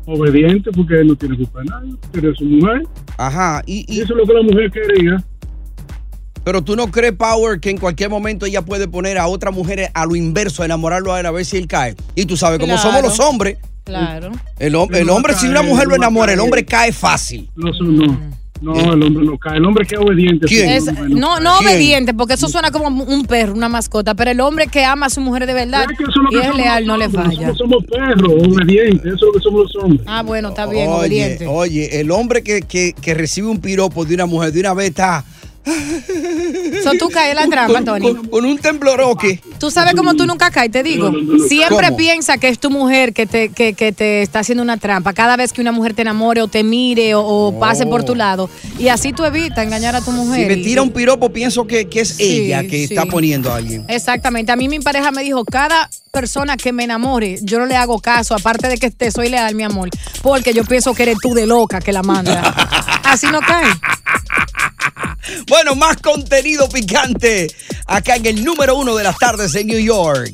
obediente 0.05 0.71
porque 0.75 0.99
él 1.01 1.07
no 1.07 1.15
tiene 1.15 1.37
culpa 1.37 1.59
de 1.59 1.65
nada. 1.65 1.83
Pero 2.11 2.35
su 2.35 2.45
mujer. 2.45 2.83
Ajá. 3.17 3.61
Y, 3.65 3.85
y 3.87 4.01
eso 4.01 4.13
es 4.13 4.17
lo 4.19 4.25
que 4.25 4.33
la 4.33 4.41
mujer 4.43 4.71
quería. 4.71 5.23
Pero 6.43 6.61
tú 6.63 6.75
no 6.75 6.89
crees, 6.89 7.13
Power, 7.13 7.59
que 7.59 7.69
en 7.69 7.77
cualquier 7.77 8.09
momento 8.09 8.45
ella 8.45 8.61
puede 8.63 8.87
poner 8.87 9.17
a 9.17 9.27
otra 9.27 9.51
mujer 9.51 9.89
a 9.93 10.05
lo 10.05 10.15
inverso, 10.15 10.63
a 10.63 10.65
enamorarlo 10.65 11.13
a 11.13 11.19
él 11.19 11.25
a 11.25 11.31
ver 11.31 11.45
si 11.45 11.57
él 11.57 11.67
cae. 11.67 11.95
Y 12.15 12.25
tú 12.25 12.37
sabes, 12.37 12.59
como 12.59 12.73
Claro. 12.73 12.89
somos 12.89 13.03
los 13.03 13.19
hombres, 13.19 13.57
Claro. 13.83 14.31
el, 14.57 14.75
el 14.93 15.05
No 15.07 15.15
hombre, 15.15 15.33
si 15.35 15.47
una 15.47 15.61
mujer 15.61 15.87
lo 15.87 15.95
enamora, 15.95 16.33
el 16.33 16.39
hombre 16.39 16.65
cae 16.65 16.91
fácil. 16.91 17.49
No, 17.55 17.69
eso 17.71 17.83
no. 17.83 18.17
No, 18.61 18.73
el 18.93 19.01
hombre 19.03 19.23
no 19.25 19.37
cae. 19.37 19.57
El 19.57 19.65
hombre 19.65 19.85
que 19.85 19.95
es 19.95 20.01
obediente. 20.01 20.45
¿Quién? 20.47 20.69
Es- 20.69 20.85
no, 21.09 21.39
no 21.39 21.59
obediente, 21.59 22.13
porque 22.13 22.33
eso 22.33 22.47
suena 22.49 22.71
como 22.71 23.03
un 23.03 23.25
perro, 23.25 23.53
una 23.53 23.69
mascota, 23.69 24.15
pero 24.15 24.31
el 24.31 24.39
hombre 24.41 24.67
que 24.67 24.83
ama 24.83 25.05
a 25.05 25.09
su 25.09 25.21
mujer 25.21 25.45
de 25.45 25.53
verdad 25.53 25.83
Es 25.89 25.97
que 25.97 26.03
y 26.03 26.07
es 26.07 26.13
somos 26.13 26.57
leal 26.57 26.85
no 26.85 26.97
le 26.97 27.09
falla. 27.09 27.53
Somos, 27.55 27.57
somos 27.57 27.85
perros, 27.85 28.33
obedientes. 28.33 29.05
Eso 29.05 29.15
es 29.15 29.21
lo 29.21 29.31
que 29.31 29.39
somos 29.39 29.61
los 29.63 29.75
hombres. 29.83 30.01
Ah, 30.05 30.23
bueno, 30.23 30.49
está 30.49 30.65
bien, 30.65 30.89
Oye, 30.89 30.99
obediente. 30.99 31.47
oye, 31.47 31.99
el 32.01 32.11
hombre 32.11 32.43
que, 32.43 32.61
que- 32.61 32.93
que 32.93 33.13
recibe 33.13 33.47
un 33.47 33.59
piropo 33.59 34.03
de 34.05 34.15
una 34.15 34.25
mujer 34.25 34.51
de 34.51 34.59
una 34.59 34.73
vez 34.73 34.89
está 34.89 35.23
So, 36.83 36.91
tú 36.97 37.09
caes 37.09 37.31
en 37.31 37.35
la 37.35 37.47
trampa, 37.47 37.73
con, 37.73 37.85
Tony. 37.85 38.13
con- 38.13 38.27
con 38.27 38.45
un 38.45 38.57
tembloroque. 38.57 39.41
Tú 39.59 39.69
sabes 39.69 39.93
cómo 39.93 40.13
tú 40.15 40.25
nunca 40.25 40.49
caes, 40.51 40.71
te 40.71 40.83
digo. 40.83 41.11
Siempre 41.47 41.87
¿Cómo? 41.87 41.97
piensa 41.97 42.37
que 42.37 42.47
es 42.49 42.59
tu 42.59 42.69
mujer 42.69 43.13
que 43.13 43.25
te, 43.25 43.49
que, 43.49 43.73
que 43.73 43.91
te 43.91 44.21
está 44.21 44.39
haciendo 44.39 44.63
una 44.63 44.77
trampa. 44.77 45.13
Cada 45.13 45.35
vez 45.35 45.51
que 45.53 45.61
una 45.61 45.71
mujer 45.71 45.93
te 45.93 46.01
enamore 46.01 46.41
o 46.41 46.47
te 46.47 46.63
mire 46.63 47.13
o, 47.15 47.21
o 47.25 47.59
pase 47.59 47.85
por 47.85 48.03
tu 48.03 48.15
lado. 48.15 48.49
Y 48.79 48.87
así 48.87 49.13
tú 49.13 49.25
evitas 49.25 49.59
engañar 49.65 49.95
a 49.95 49.99
tu 50.01 50.11
Si 50.11 50.17
mujer. 50.17 50.47
me 50.47 50.53
Y- 50.59 50.63
tira 50.63 50.81
un 50.81 50.91
piropo, 50.91 51.29
pienso 51.31 51.67
que, 51.67 51.87
que 51.87 52.01
es 52.01 52.09
Sí, 52.15 52.45
ella 52.45 52.63
que 52.63 52.87
sí. 52.87 52.93
está 52.93 53.05
poniendo 53.05 53.51
a 53.51 53.57
alguien. 53.57 53.85
Exactamente. 53.89 54.51
A 54.51 54.55
mí 54.55 54.69
mi 54.69 54.79
pareja 54.79 55.11
me 55.11 55.23
dijo, 55.23 55.43
cada 55.45 55.89
persona 56.11 56.57
que 56.57 56.71
me 56.73 56.85
enamore, 56.85 57.37
yo 57.43 57.59
no 57.59 57.65
le 57.67 57.75
hago 57.75 57.99
caso, 57.99 58.33
aparte 58.33 58.67
de 58.67 58.77
que 58.77 58.89
te 58.89 59.11
soy 59.11 59.29
leal, 59.29 59.53
mi 59.55 59.63
amor, 59.63 59.89
porque 60.23 60.53
yo 60.53 60.63
pienso 60.63 60.93
que 60.95 61.03
eres 61.03 61.17
tú 61.21 61.33
de 61.35 61.45
loca 61.45 61.79
que 61.81 61.91
la 61.91 62.01
manda. 62.01 62.41
Así 63.03 63.27
no 63.27 63.39
cae. 63.41 63.67
Bueno, 65.47 65.75
más 65.75 65.97
contenido 65.97 66.69
picante 66.69 67.53
acá 67.85 68.15
en 68.15 68.25
el 68.25 68.43
número 68.43 68.75
uno 68.75 68.95
de 68.95 69.03
las 69.03 69.17
tardes 69.17 69.55
en 69.55 69.67
New 69.67 69.79
York. 69.79 70.33